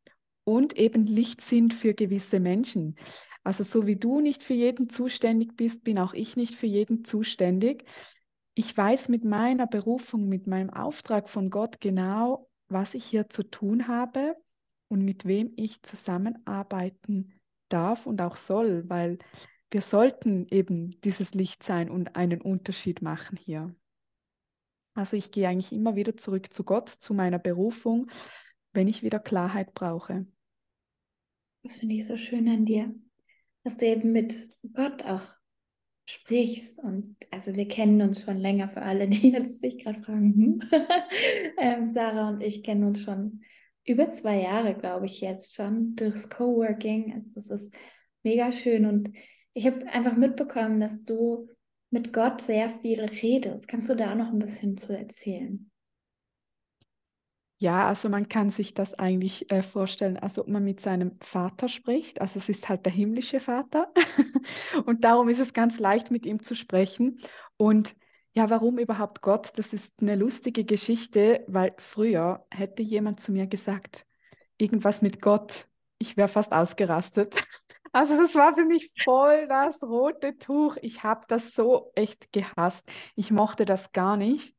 und 0.44 0.78
eben 0.78 1.06
Licht 1.06 1.42
sind 1.42 1.74
für 1.74 1.92
gewisse 1.92 2.40
Menschen. 2.40 2.96
Also 3.44 3.64
so 3.64 3.86
wie 3.86 3.96
du 3.96 4.20
nicht 4.20 4.42
für 4.42 4.54
jeden 4.54 4.88
zuständig 4.88 5.56
bist, 5.56 5.84
bin 5.84 5.98
auch 5.98 6.14
ich 6.14 6.36
nicht 6.36 6.54
für 6.54 6.66
jeden 6.66 7.04
zuständig. 7.04 7.84
Ich 8.54 8.76
weiß 8.76 9.08
mit 9.10 9.24
meiner 9.24 9.66
Berufung, 9.66 10.28
mit 10.28 10.46
meinem 10.46 10.70
Auftrag 10.70 11.28
von 11.28 11.50
Gott 11.50 11.80
genau, 11.80 12.48
was 12.68 12.94
ich 12.94 13.04
hier 13.04 13.28
zu 13.28 13.42
tun 13.42 13.88
habe 13.88 14.36
und 14.88 15.04
mit 15.04 15.26
wem 15.26 15.52
ich 15.56 15.82
zusammenarbeiten 15.82 17.37
darf 17.68 18.06
und 18.06 18.20
auch 18.20 18.36
soll, 18.36 18.88
weil 18.88 19.18
wir 19.70 19.82
sollten 19.82 20.46
eben 20.50 21.00
dieses 21.02 21.34
Licht 21.34 21.62
sein 21.62 21.90
und 21.90 22.16
einen 22.16 22.40
Unterschied 22.40 23.02
machen 23.02 23.36
hier. 23.36 23.74
Also 24.94 25.16
ich 25.16 25.30
gehe 25.30 25.48
eigentlich 25.48 25.72
immer 25.72 25.94
wieder 25.94 26.16
zurück 26.16 26.52
zu 26.52 26.64
Gott, 26.64 26.88
zu 26.88 27.14
meiner 27.14 27.38
Berufung, 27.38 28.10
wenn 28.72 28.88
ich 28.88 29.02
wieder 29.02 29.18
Klarheit 29.20 29.74
brauche. 29.74 30.26
Das 31.62 31.78
finde 31.78 31.96
ich 31.96 32.06
so 32.06 32.16
schön 32.16 32.48
an 32.48 32.64
dir, 32.64 32.94
dass 33.62 33.76
du 33.76 33.86
eben 33.86 34.12
mit 34.12 34.48
Gott 34.72 35.04
auch 35.04 35.22
sprichst. 36.08 36.78
Und 36.78 37.16
also 37.30 37.54
wir 37.54 37.68
kennen 37.68 38.00
uns 38.00 38.22
schon 38.22 38.38
länger 38.38 38.70
für 38.70 38.82
alle, 38.82 39.08
die 39.08 39.30
jetzt 39.30 39.60
sich 39.60 39.84
gerade 39.84 40.02
fragen. 40.02 40.34
Hm? 40.34 40.60
ähm, 41.58 41.86
Sarah 41.88 42.30
und 42.30 42.40
ich 42.40 42.62
kennen 42.62 42.84
uns 42.84 43.02
schon 43.02 43.42
über 43.88 44.08
zwei 44.08 44.40
Jahre, 44.40 44.74
glaube 44.74 45.06
ich, 45.06 45.20
jetzt 45.20 45.54
schon 45.54 45.94
durchs 45.96 46.28
Coworking. 46.28 47.14
Also 47.14 47.30
das 47.34 47.50
ist 47.50 47.74
mega 48.22 48.52
schön. 48.52 48.86
Und 48.86 49.10
ich 49.54 49.66
habe 49.66 49.86
einfach 49.88 50.16
mitbekommen, 50.16 50.80
dass 50.80 51.04
du 51.04 51.48
mit 51.90 52.12
Gott 52.12 52.40
sehr 52.40 52.70
viel 52.70 53.00
redest. 53.00 53.68
Kannst 53.68 53.88
du 53.88 53.96
da 53.96 54.14
noch 54.14 54.28
ein 54.28 54.38
bisschen 54.38 54.76
zu 54.76 54.96
erzählen? 54.96 55.70
Ja, 57.60 57.88
also 57.88 58.08
man 58.08 58.28
kann 58.28 58.50
sich 58.50 58.72
das 58.72 58.94
eigentlich 58.94 59.50
äh, 59.50 59.64
vorstellen, 59.64 60.16
als 60.16 60.38
ob 60.38 60.46
man 60.46 60.62
mit 60.62 60.80
seinem 60.80 61.18
Vater 61.20 61.66
spricht. 61.66 62.20
Also 62.20 62.38
es 62.38 62.48
ist 62.48 62.68
halt 62.68 62.86
der 62.86 62.92
himmlische 62.92 63.40
Vater. 63.40 63.92
Und 64.86 65.04
darum 65.04 65.28
ist 65.28 65.40
es 65.40 65.52
ganz 65.52 65.80
leicht, 65.80 66.12
mit 66.12 66.24
ihm 66.24 66.40
zu 66.40 66.54
sprechen. 66.54 67.18
Und 67.56 67.96
ja, 68.34 68.50
warum 68.50 68.78
überhaupt 68.78 69.22
Gott? 69.22 69.52
Das 69.56 69.72
ist 69.72 69.92
eine 70.00 70.14
lustige 70.14 70.64
Geschichte, 70.64 71.44
weil 71.48 71.74
früher 71.78 72.46
hätte 72.50 72.82
jemand 72.82 73.20
zu 73.20 73.32
mir 73.32 73.46
gesagt, 73.46 74.06
irgendwas 74.58 75.02
mit 75.02 75.20
Gott, 75.20 75.68
ich 75.98 76.16
wäre 76.16 76.28
fast 76.28 76.52
ausgerastet. 76.52 77.34
Also 77.90 78.18
das 78.18 78.34
war 78.34 78.54
für 78.54 78.66
mich 78.66 78.92
voll 79.02 79.48
das 79.48 79.82
rote 79.82 80.36
Tuch. 80.36 80.76
Ich 80.82 81.04
habe 81.04 81.24
das 81.26 81.54
so 81.54 81.90
echt 81.94 82.30
gehasst. 82.32 82.86
Ich 83.16 83.30
mochte 83.30 83.64
das 83.64 83.92
gar 83.92 84.18
nicht. 84.18 84.54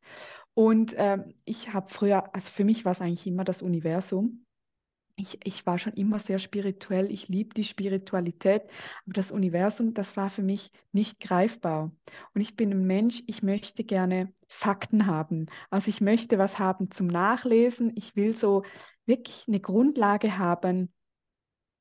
Und 0.56 0.96
ähm, 0.98 1.36
ich 1.46 1.72
habe 1.72 1.90
früher, 1.90 2.34
also 2.34 2.50
für 2.50 2.64
mich 2.64 2.86
war 2.86 2.92
es 2.92 3.02
eigentlich 3.02 3.28
immer 3.28 3.44
das 3.44 3.62
Universum. 3.62 4.48
Ich, 5.20 5.38
ich 5.44 5.66
war 5.66 5.78
schon 5.78 5.94
immer 5.94 6.18
sehr 6.18 6.40
spirituell, 6.40 7.12
ich 7.12 7.28
liebe 7.28 7.54
die 7.54 7.66
Spiritualität, 7.66 8.64
aber 9.04 9.14
das 9.14 9.32
Universum, 9.32 9.94
das 9.94 10.16
war 10.16 10.30
für 10.30 10.42
mich 10.42 10.72
nicht 10.94 11.20
greifbar. 11.20 11.92
Und 12.34 12.42
ich 12.42 12.56
bin 12.56 12.72
ein 12.72 12.86
Mensch, 12.88 13.22
ich 13.28 13.44
möchte 13.44 13.84
gerne 13.84 14.34
Fakten 14.48 15.08
haben. 15.08 15.48
Also 15.70 15.90
ich 15.90 16.00
möchte 16.00 16.38
was 16.38 16.58
haben 16.58 16.90
zum 16.90 17.08
Nachlesen, 17.08 17.92
ich 17.96 18.16
will 18.16 18.34
so 18.34 18.64
wirklich 19.06 19.44
eine 19.50 19.60
Grundlage 19.60 20.38
haben. 20.38 20.94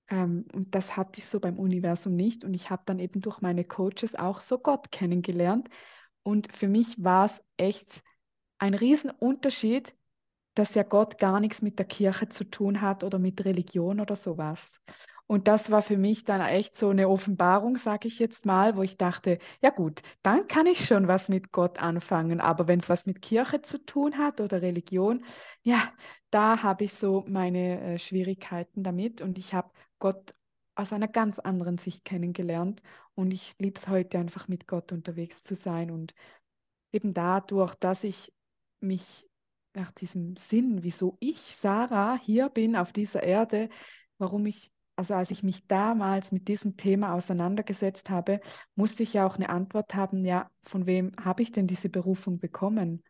Ähm, 0.08 0.46
und 0.52 0.74
das 0.74 0.96
hatte 0.96 1.20
ich 1.20 1.26
so 1.26 1.38
beim 1.38 1.60
Universum 1.60 2.16
nicht. 2.16 2.42
Und 2.42 2.54
ich 2.54 2.70
habe 2.70 2.82
dann 2.86 2.98
eben 2.98 3.20
durch 3.20 3.40
meine 3.40 3.64
Coaches 3.64 4.16
auch 4.16 4.40
so 4.40 4.58
Gott 4.58 4.90
kennengelernt. 4.90 5.68
Und 6.24 6.52
für 6.52 6.66
mich 6.66 7.04
war 7.04 7.26
es 7.26 7.40
echt 7.56 8.02
ein 8.58 8.74
Riesenunterschied, 8.74 9.94
dass 10.58 10.74
ja 10.74 10.82
Gott 10.82 11.18
gar 11.18 11.40
nichts 11.40 11.62
mit 11.62 11.78
der 11.78 11.86
Kirche 11.86 12.28
zu 12.28 12.44
tun 12.44 12.80
hat 12.80 13.04
oder 13.04 13.18
mit 13.18 13.44
Religion 13.44 14.00
oder 14.00 14.16
sowas. 14.16 14.80
Und 15.28 15.46
das 15.46 15.70
war 15.70 15.82
für 15.82 15.98
mich 15.98 16.24
dann 16.24 16.40
echt 16.40 16.74
so 16.74 16.88
eine 16.88 17.08
Offenbarung, 17.08 17.76
sage 17.76 18.08
ich 18.08 18.18
jetzt 18.18 18.46
mal, 18.46 18.76
wo 18.76 18.82
ich 18.82 18.96
dachte, 18.96 19.38
ja 19.60 19.68
gut, 19.68 20.00
dann 20.22 20.48
kann 20.48 20.66
ich 20.66 20.86
schon 20.86 21.06
was 21.06 21.28
mit 21.28 21.52
Gott 21.52 21.80
anfangen. 21.82 22.40
Aber 22.40 22.66
wenn 22.66 22.80
es 22.80 22.88
was 22.88 23.04
mit 23.04 23.20
Kirche 23.20 23.60
zu 23.60 23.84
tun 23.84 24.16
hat 24.16 24.40
oder 24.40 24.62
Religion, 24.62 25.24
ja, 25.62 25.92
da 26.30 26.62
habe 26.62 26.84
ich 26.84 26.94
so 26.94 27.24
meine 27.28 27.80
äh, 27.80 27.98
Schwierigkeiten 27.98 28.82
damit. 28.82 29.20
Und 29.20 29.36
ich 29.36 29.52
habe 29.52 29.70
Gott 29.98 30.34
aus 30.74 30.94
einer 30.94 31.08
ganz 31.08 31.38
anderen 31.38 31.76
Sicht 31.76 32.06
kennengelernt. 32.06 32.82
Und 33.14 33.32
ich 33.32 33.54
liebe 33.58 33.78
es 33.78 33.86
heute 33.86 34.18
einfach 34.18 34.48
mit 34.48 34.66
Gott 34.66 34.92
unterwegs 34.92 35.44
zu 35.44 35.54
sein. 35.54 35.90
Und 35.90 36.14
eben 36.90 37.12
dadurch, 37.12 37.74
dass 37.74 38.02
ich 38.02 38.32
mich 38.80 39.27
nach 39.78 39.92
diesem 39.92 40.36
Sinn, 40.36 40.82
wieso 40.82 41.16
ich, 41.20 41.56
Sarah, 41.56 42.18
hier 42.20 42.48
bin 42.48 42.76
auf 42.76 42.92
dieser 42.92 43.22
Erde, 43.22 43.68
warum 44.18 44.44
ich, 44.46 44.72
also 44.96 45.14
als 45.14 45.30
ich 45.30 45.44
mich 45.44 45.66
damals 45.68 46.32
mit 46.32 46.48
diesem 46.48 46.76
Thema 46.76 47.14
auseinandergesetzt 47.14 48.10
habe, 48.10 48.40
musste 48.74 49.04
ich 49.04 49.12
ja 49.12 49.26
auch 49.26 49.36
eine 49.36 49.48
Antwort 49.48 49.94
haben, 49.94 50.24
ja, 50.24 50.50
von 50.64 50.86
wem 50.86 51.12
habe 51.22 51.42
ich 51.42 51.52
denn 51.52 51.68
diese 51.68 51.88
Berufung 51.88 52.40
bekommen? 52.40 53.04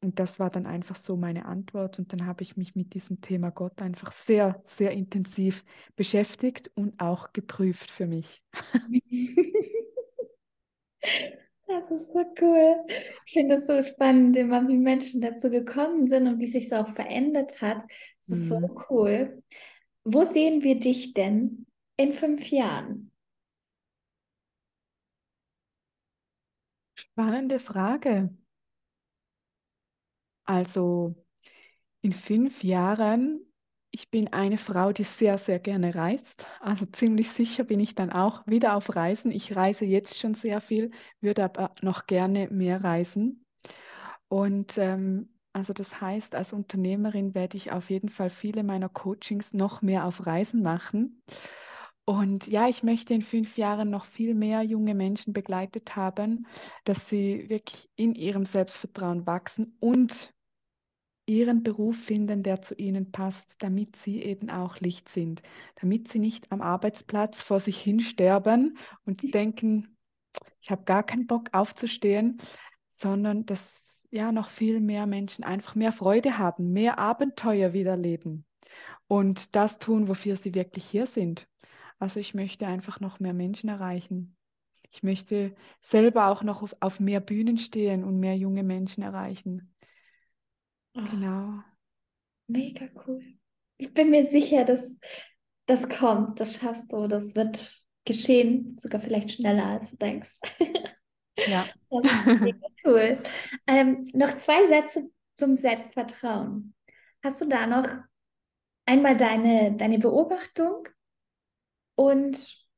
Und 0.00 0.20
das 0.20 0.38
war 0.38 0.50
dann 0.50 0.66
einfach 0.66 0.94
so 0.94 1.16
meine 1.16 1.46
Antwort. 1.46 1.98
Und 1.98 2.12
dann 2.12 2.26
habe 2.26 2.44
ich 2.44 2.56
mich 2.56 2.76
mit 2.76 2.94
diesem 2.94 3.20
Thema 3.20 3.50
Gott 3.50 3.82
einfach 3.82 4.12
sehr, 4.12 4.62
sehr 4.64 4.92
intensiv 4.92 5.64
beschäftigt 5.96 6.70
und 6.74 7.00
auch 7.00 7.32
geprüft 7.32 7.90
für 7.90 8.06
mich. 8.06 8.44
Das 11.68 11.90
ist 11.90 12.12
so 12.14 12.24
cool. 12.40 12.86
Ich 13.26 13.32
finde 13.32 13.56
es 13.56 13.66
so 13.66 13.82
spannend, 13.82 14.34
immer 14.36 14.66
wie 14.66 14.78
Menschen 14.78 15.20
dazu 15.20 15.50
gekommen 15.50 16.08
sind 16.08 16.26
und 16.26 16.38
wie 16.38 16.46
sich 16.46 16.64
es 16.64 16.72
auch 16.72 16.88
verändert 16.88 17.60
hat. 17.60 17.84
Das 18.26 18.38
ist 18.38 18.50
mhm. 18.50 18.68
so 18.68 18.84
cool. 18.88 19.42
Wo 20.02 20.24
sehen 20.24 20.62
wir 20.62 20.80
dich 20.80 21.12
denn 21.12 21.66
in 21.98 22.14
fünf 22.14 22.50
Jahren? 22.50 23.12
Spannende 26.94 27.58
Frage. 27.58 28.34
Also 30.44 31.14
in 32.00 32.14
fünf 32.14 32.64
Jahren 32.64 33.47
ich 33.90 34.10
bin 34.10 34.32
eine 34.32 34.58
Frau, 34.58 34.92
die 34.92 35.04
sehr, 35.04 35.38
sehr 35.38 35.58
gerne 35.58 35.94
reist. 35.94 36.46
Also 36.60 36.86
ziemlich 36.86 37.30
sicher 37.30 37.64
bin 37.64 37.80
ich 37.80 37.94
dann 37.94 38.12
auch 38.12 38.46
wieder 38.46 38.76
auf 38.76 38.94
Reisen. 38.94 39.30
Ich 39.30 39.56
reise 39.56 39.84
jetzt 39.84 40.18
schon 40.18 40.34
sehr 40.34 40.60
viel, 40.60 40.90
würde 41.20 41.44
aber 41.44 41.74
noch 41.82 42.06
gerne 42.06 42.48
mehr 42.50 42.84
reisen. 42.84 43.44
Und 44.28 44.76
ähm, 44.78 45.30
also 45.52 45.72
das 45.72 46.00
heißt, 46.00 46.34
als 46.34 46.52
Unternehmerin 46.52 47.34
werde 47.34 47.56
ich 47.56 47.72
auf 47.72 47.90
jeden 47.90 48.10
Fall 48.10 48.30
viele 48.30 48.62
meiner 48.62 48.88
Coachings 48.88 49.52
noch 49.52 49.82
mehr 49.82 50.04
auf 50.04 50.26
Reisen 50.26 50.62
machen. 50.62 51.22
Und 52.04 52.46
ja, 52.46 52.68
ich 52.68 52.82
möchte 52.82 53.12
in 53.12 53.22
fünf 53.22 53.58
Jahren 53.58 53.90
noch 53.90 54.06
viel 54.06 54.34
mehr 54.34 54.62
junge 54.62 54.94
Menschen 54.94 55.32
begleitet 55.32 55.96
haben, 55.96 56.46
dass 56.84 57.08
sie 57.08 57.48
wirklich 57.48 57.90
in 57.96 58.14
ihrem 58.14 58.44
Selbstvertrauen 58.44 59.26
wachsen 59.26 59.76
und 59.80 60.32
ihren 61.28 61.62
Beruf 61.62 61.96
finden, 61.96 62.42
der 62.42 62.62
zu 62.62 62.74
ihnen 62.74 63.12
passt, 63.12 63.62
damit 63.62 63.96
sie 63.96 64.22
eben 64.22 64.50
auch 64.50 64.80
Licht 64.80 65.08
sind, 65.08 65.42
damit 65.80 66.08
sie 66.08 66.18
nicht 66.18 66.50
am 66.50 66.62
Arbeitsplatz 66.62 67.42
vor 67.42 67.60
sich 67.60 67.80
hin 67.80 68.00
sterben 68.00 68.78
und 69.04 69.34
denken, 69.34 69.96
ich 70.60 70.70
habe 70.70 70.84
gar 70.84 71.02
keinen 71.02 71.26
Bock 71.26 71.48
aufzustehen, 71.52 72.40
sondern 72.90 73.46
dass 73.46 74.04
ja 74.10 74.32
noch 74.32 74.48
viel 74.48 74.80
mehr 74.80 75.06
Menschen 75.06 75.44
einfach 75.44 75.74
mehr 75.74 75.92
Freude 75.92 76.38
haben, 76.38 76.72
mehr 76.72 76.98
Abenteuer 76.98 77.72
wieder 77.72 77.96
leben 77.96 78.46
und 79.06 79.54
das 79.54 79.78
tun, 79.78 80.08
wofür 80.08 80.36
sie 80.36 80.54
wirklich 80.54 80.84
hier 80.84 81.06
sind. 81.06 81.46
Also 81.98 82.20
ich 82.20 82.34
möchte 82.34 82.66
einfach 82.66 83.00
noch 83.00 83.20
mehr 83.20 83.34
Menschen 83.34 83.68
erreichen. 83.68 84.36
Ich 84.90 85.02
möchte 85.02 85.54
selber 85.80 86.28
auch 86.28 86.42
noch 86.42 86.62
auf, 86.62 86.74
auf 86.80 87.00
mehr 87.00 87.20
Bühnen 87.20 87.58
stehen 87.58 88.04
und 88.04 88.18
mehr 88.18 88.36
junge 88.36 88.62
Menschen 88.62 89.02
erreichen. 89.02 89.74
Genau. 91.04 91.62
Mega 92.48 92.88
cool. 93.06 93.22
Ich 93.76 93.92
bin 93.92 94.10
mir 94.10 94.26
sicher, 94.26 94.64
dass 94.64 94.98
das 95.66 95.88
kommt, 95.88 96.40
das 96.40 96.56
schaffst 96.56 96.92
du, 96.92 97.06
das 97.06 97.34
wird 97.34 97.84
geschehen, 98.04 98.76
sogar 98.76 99.00
vielleicht 99.00 99.32
schneller 99.32 99.66
als 99.66 99.90
du 99.90 99.96
denkst. 99.96 100.38
Ja. 101.46 101.66
Das 101.90 102.26
ist 102.26 102.40
mega 102.40 102.66
cool. 102.84 103.22
Ähm, 103.66 104.04
noch 104.12 104.36
zwei 104.36 104.66
Sätze 104.66 105.10
zum 105.36 105.56
Selbstvertrauen. 105.56 106.74
Hast 107.24 107.40
du 107.40 107.46
da 107.46 107.66
noch 107.66 107.88
einmal 108.84 109.16
deine, 109.16 109.74
deine 109.74 109.98
Beobachtung 109.98 110.86
und 111.94 112.68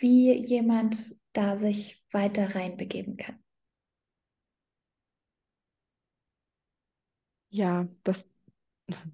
wie 0.00 0.32
jemand 0.32 1.16
da 1.34 1.56
sich 1.56 2.02
weiter 2.12 2.54
reinbegeben 2.54 3.18
kann? 3.18 3.44
Ja, 7.50 7.88
das 8.04 8.26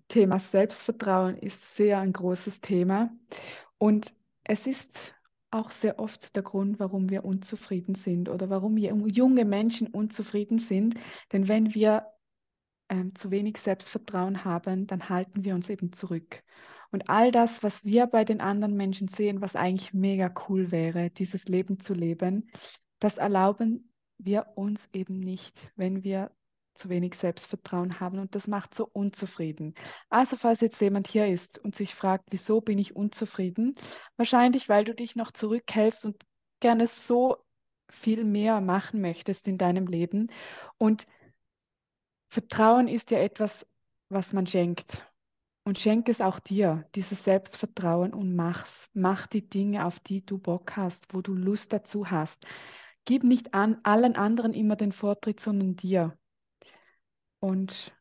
Thema 0.09 0.39
Selbstvertrauen 0.39 1.37
ist 1.37 1.77
sehr 1.77 2.01
ein 2.01 2.13
großes 2.13 2.61
Thema 2.61 3.11
und 3.79 4.13
es 4.45 4.67
ist 4.67 5.15
auch 5.51 5.71
sehr 5.71 5.99
oft 6.01 6.35
der 6.35 6.43
Grund, 6.43 6.81
warum 6.81 7.11
wir 7.11 7.25
unzufrieden 7.25 7.95
sind 7.95 8.29
oder 8.29 8.51
warum 8.51 8.77
junge 8.77 9.45
Menschen 9.45 9.87
unzufrieden 9.87 10.59
sind. 10.59 10.95
Denn 11.33 11.47
wenn 11.47 11.75
wir 11.75 12.07
ähm, 12.89 13.15
zu 13.15 13.31
wenig 13.31 13.59
Selbstvertrauen 13.59 14.45
haben, 14.45 14.87
dann 14.87 15.09
halten 15.09 15.45
wir 15.45 15.55
uns 15.55 15.71
eben 15.71 15.93
zurück. 15.93 16.43
Und 16.91 17.09
all 17.09 17.31
das, 17.31 17.63
was 17.63 17.85
wir 17.85 18.07
bei 18.07 18.25
den 18.25 18.41
anderen 18.41 18.75
Menschen 18.75 19.09
sehen, 19.09 19.41
was 19.41 19.57
eigentlich 19.57 19.95
mega 19.95 20.33
cool 20.49 20.73
wäre, 20.73 21.11
dieses 21.11 21.47
Leben 21.47 21.79
zu 21.79 21.95
leben, 21.95 22.51
das 22.99 23.19
erlauben 23.19 23.93
wir 24.19 24.47
uns 24.57 24.89
eben 24.93 25.19
nicht, 25.21 25.73
wenn 25.77 26.03
wir 26.05 26.31
zu 26.75 26.89
wenig 26.89 27.15
Selbstvertrauen 27.15 28.01
haben 28.01 28.19
und 28.19 28.35
das 28.35 28.49
macht 28.49 28.75
so 28.75 28.89
unzufrieden. 28.93 29.75
Also 30.11 30.37
falls 30.37 30.61
jetzt 30.61 30.81
jemand 30.81 31.09
hier 31.09 31.27
ist 31.27 31.59
und 31.59 31.75
sich 31.75 31.95
fragt, 31.95 32.27
wieso 32.31 32.61
bin 32.61 32.79
ich 32.79 32.97
unzufrieden? 32.97 33.77
Wahrscheinlich, 34.17 34.69
weil 34.69 34.85
du 34.85 34.95
dich 34.95 35.17
noch 35.17 35.31
zurückhältst 35.31 36.05
und 36.05 36.17
gerne 36.61 36.87
so 36.87 37.37
viel 37.91 38.25
mehr 38.25 38.61
machen 38.61 39.01
möchtest 39.01 39.49
in 39.49 39.59
deinem 39.59 39.87
Leben. 39.87 40.31
Und 40.79 41.07
Vertrauen 42.29 42.89
ist 42.89 43.11
ja 43.11 43.19
etwas, 43.19 43.67
was 44.09 44.33
man 44.33 44.47
schenkt. 44.47 45.05
Und 45.67 45.79
schenk 45.79 46.09
es 46.09 46.21
auch 46.21 46.41
dir, 46.41 46.87
dieses 46.95 47.25
Selbstvertrauen 47.25 48.13
und 48.13 48.35
mach's. 48.35 48.91
Mach 48.93 49.27
die 49.27 49.49
Dinge, 49.49 49.87
auf 49.87 49.99
die 49.99 50.25
du 50.25 50.39
Bock 50.39 50.77
hast, 50.77 51.15
wo 51.15 51.23
du 51.23 51.33
Lust 51.33 51.73
dazu 51.73 52.11
hast. 52.11 52.45
Gib 53.07 53.25
nicht 53.25 53.55
an 53.55 53.79
allen 53.83 54.17
anderen 54.17 54.53
immer 54.53 54.77
den 54.77 54.93
Vortritt, 54.93 55.41
sondern 55.41 55.77
dir. 55.77 56.19
Und 57.45 57.95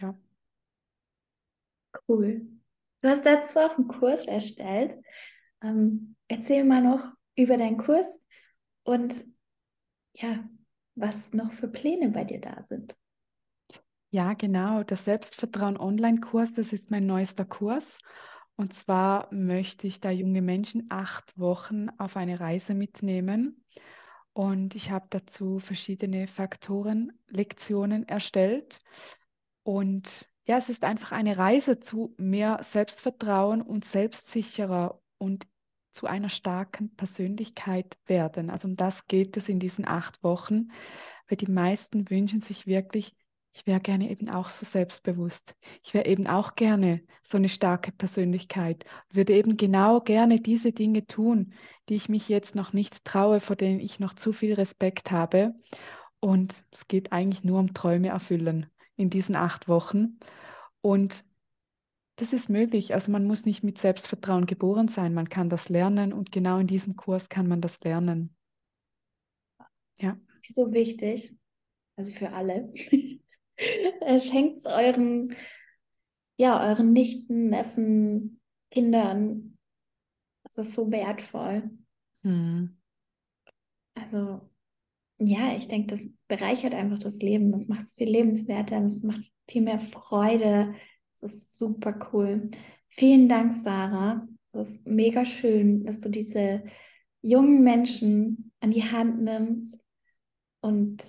ja. 0.00 0.18
Cool. 2.08 2.44
Du 3.00 3.08
hast 3.08 3.24
dazu 3.24 3.60
auch 3.60 3.78
einen 3.78 3.86
Kurs 3.86 4.26
erstellt. 4.26 5.00
Ähm, 5.62 6.16
erzähl 6.26 6.64
mal 6.64 6.82
noch 6.82 7.14
über 7.36 7.56
deinen 7.56 7.76
Kurs 7.76 8.20
und 8.82 9.24
ja, 10.16 10.44
was 10.96 11.34
noch 11.34 11.52
für 11.52 11.68
Pläne 11.68 12.08
bei 12.08 12.24
dir 12.24 12.40
da 12.40 12.64
sind. 12.64 12.96
Ja, 14.10 14.32
genau. 14.32 14.82
Der 14.82 14.96
Selbstvertrauen 14.96 15.76
Online-Kurs, 15.76 16.52
das 16.52 16.72
ist 16.72 16.90
mein 16.90 17.06
neuester 17.06 17.44
Kurs. 17.44 17.98
Und 18.56 18.74
zwar 18.74 19.32
möchte 19.32 19.86
ich 19.86 20.00
da 20.00 20.10
junge 20.10 20.42
Menschen 20.42 20.86
acht 20.88 21.38
Wochen 21.38 21.90
auf 21.98 22.16
eine 22.16 22.40
Reise 22.40 22.74
mitnehmen. 22.74 23.64
Und 24.36 24.74
ich 24.74 24.90
habe 24.90 25.06
dazu 25.08 25.60
verschiedene 25.60 26.26
Faktoren, 26.28 27.10
Lektionen 27.26 28.06
erstellt. 28.06 28.80
Und 29.62 30.28
ja, 30.44 30.58
es 30.58 30.68
ist 30.68 30.84
einfach 30.84 31.12
eine 31.12 31.38
Reise 31.38 31.80
zu 31.80 32.14
mehr 32.18 32.62
Selbstvertrauen 32.62 33.62
und 33.62 33.86
selbstsicherer 33.86 35.00
und 35.16 35.46
zu 35.94 36.06
einer 36.06 36.28
starken 36.28 36.94
Persönlichkeit 36.96 37.96
werden. 38.04 38.50
Also 38.50 38.68
um 38.68 38.76
das 38.76 39.06
geht 39.06 39.38
es 39.38 39.48
in 39.48 39.58
diesen 39.58 39.88
acht 39.88 40.22
Wochen, 40.22 40.68
weil 41.28 41.38
die 41.38 41.50
meisten 41.50 42.10
wünschen 42.10 42.42
sich 42.42 42.66
wirklich, 42.66 43.16
ich 43.56 43.66
wäre 43.66 43.80
gerne 43.80 44.10
eben 44.10 44.28
auch 44.28 44.50
so 44.50 44.66
selbstbewusst. 44.66 45.56
Ich 45.82 45.94
wäre 45.94 46.04
eben 46.04 46.26
auch 46.26 46.56
gerne 46.56 47.00
so 47.22 47.38
eine 47.38 47.48
starke 47.48 47.90
Persönlichkeit. 47.90 48.84
Würde 49.10 49.32
eben 49.32 49.56
genau 49.56 50.02
gerne 50.02 50.40
diese 50.40 50.72
Dinge 50.72 51.06
tun, 51.06 51.54
die 51.88 51.94
ich 51.94 52.10
mich 52.10 52.28
jetzt 52.28 52.54
noch 52.54 52.74
nicht 52.74 53.06
traue, 53.06 53.40
vor 53.40 53.56
denen 53.56 53.80
ich 53.80 53.98
noch 53.98 54.12
zu 54.12 54.34
viel 54.34 54.52
Respekt 54.52 55.10
habe. 55.10 55.54
Und 56.20 56.64
es 56.70 56.86
geht 56.86 57.12
eigentlich 57.12 57.44
nur 57.44 57.58
um 57.58 57.72
Träume 57.72 58.08
erfüllen 58.08 58.66
in 58.94 59.08
diesen 59.08 59.36
acht 59.36 59.68
Wochen. 59.68 60.18
Und 60.82 61.24
das 62.16 62.34
ist 62.34 62.50
möglich. 62.50 62.92
Also 62.92 63.10
man 63.10 63.24
muss 63.24 63.46
nicht 63.46 63.64
mit 63.64 63.78
Selbstvertrauen 63.78 64.44
geboren 64.44 64.88
sein. 64.88 65.14
Man 65.14 65.30
kann 65.30 65.48
das 65.48 65.70
lernen 65.70 66.12
und 66.12 66.30
genau 66.30 66.58
in 66.58 66.66
diesem 66.66 66.94
Kurs 66.94 67.30
kann 67.30 67.48
man 67.48 67.62
das 67.62 67.80
lernen. 67.80 68.36
Ja. 69.96 70.18
So 70.42 70.74
wichtig. 70.74 71.34
Also 71.96 72.10
für 72.10 72.32
alle. 72.32 72.70
Schenkt 73.58 74.58
es 74.58 74.66
euren, 74.66 75.34
ja, 76.36 76.68
euren 76.68 76.92
Nichten, 76.92 77.48
Neffen, 77.48 78.40
Kindern. 78.70 79.58
Das 80.44 80.58
ist 80.58 80.74
so 80.74 80.90
wertvoll. 80.90 81.70
Mhm. 82.22 82.76
Also, 83.94 84.40
ja, 85.18 85.56
ich 85.56 85.68
denke, 85.68 85.88
das 85.88 86.06
bereichert 86.28 86.74
einfach 86.74 86.98
das 86.98 87.18
Leben. 87.18 87.52
Das 87.52 87.68
macht 87.68 87.84
es 87.84 87.92
viel 87.92 88.08
lebenswerter, 88.08 88.80
das 88.80 89.02
macht 89.02 89.32
viel 89.48 89.62
mehr 89.62 89.80
Freude. 89.80 90.74
Das 91.20 91.32
ist 91.32 91.54
super 91.54 91.98
cool. 92.12 92.50
Vielen 92.88 93.28
Dank, 93.28 93.54
Sarah. 93.54 94.28
Das 94.52 94.70
ist 94.70 94.86
mega 94.86 95.24
schön, 95.24 95.84
dass 95.84 96.00
du 96.00 96.08
diese 96.10 96.64
jungen 97.22 97.64
Menschen 97.64 98.52
an 98.60 98.70
die 98.70 98.84
Hand 98.84 99.22
nimmst 99.22 99.82
und 100.60 101.04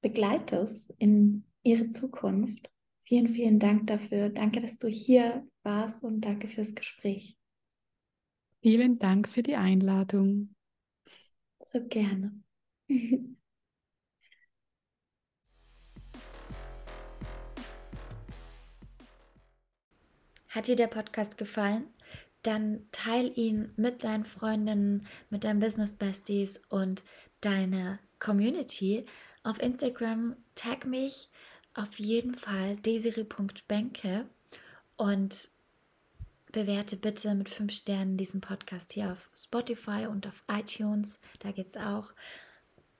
begleitest 0.00 0.94
in 0.98 1.44
ihre 1.62 1.86
Zukunft. 1.86 2.70
Vielen, 3.02 3.28
vielen 3.28 3.58
Dank 3.58 3.86
dafür. 3.86 4.28
Danke, 4.28 4.60
dass 4.60 4.78
du 4.78 4.88
hier 4.88 5.46
warst 5.62 6.04
und 6.04 6.20
danke 6.20 6.48
fürs 6.48 6.74
Gespräch. 6.74 7.36
Vielen 8.62 8.98
Dank 8.98 9.28
für 9.28 9.42
die 9.42 9.56
Einladung. 9.56 10.54
So 11.64 11.82
gerne. 11.86 12.42
Hat 20.48 20.66
dir 20.66 20.76
der 20.76 20.88
Podcast 20.88 21.38
gefallen? 21.38 21.86
Dann 22.42 22.86
teil 22.90 23.32
ihn 23.36 23.72
mit 23.76 24.02
deinen 24.02 24.24
Freundinnen, 24.24 25.06
mit 25.30 25.44
deinen 25.44 25.60
Business 25.60 25.94
Besties 25.94 26.60
und 26.68 27.04
deiner 27.40 28.00
Community. 28.18 29.04
Auf 29.42 29.62
Instagram 29.62 30.36
tag 30.54 30.86
mich 30.86 31.30
auf 31.74 31.98
jeden 31.98 32.34
Fall 32.34 32.76
desiri.benke 32.76 34.26
und 34.96 35.50
bewerte 36.52 36.96
bitte 36.96 37.34
mit 37.34 37.48
fünf 37.48 37.72
Sternen 37.72 38.16
diesen 38.16 38.40
Podcast 38.40 38.92
hier 38.92 39.12
auf 39.12 39.30
Spotify 39.34 40.06
und 40.08 40.26
auf 40.26 40.44
iTunes. 40.48 41.18
Da 41.38 41.52
geht's 41.52 41.76
auch. 41.76 42.12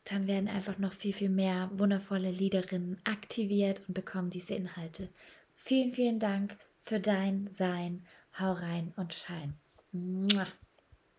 Dann 0.05 0.27
werden 0.27 0.49
einfach 0.49 0.79
noch 0.79 0.93
viel, 0.93 1.13
viel 1.13 1.29
mehr 1.29 1.71
wundervolle 1.75 2.31
Liederinnen 2.31 2.99
aktiviert 3.05 3.83
und 3.87 3.95
bekommen 3.95 4.31
diese 4.31 4.55
Inhalte. 4.55 5.09
Vielen, 5.55 5.93
vielen 5.93 6.19
Dank 6.19 6.57
für 6.81 7.01
dein 7.01 7.49
Sein. 7.49 8.05
Hau 8.39 8.53
rein 8.53 8.93
und 8.97 9.15
schein. 9.15 9.55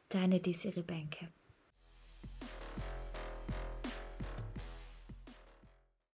Deine 0.10 0.40
Desiree 0.40 0.82
Benke. 0.82 1.30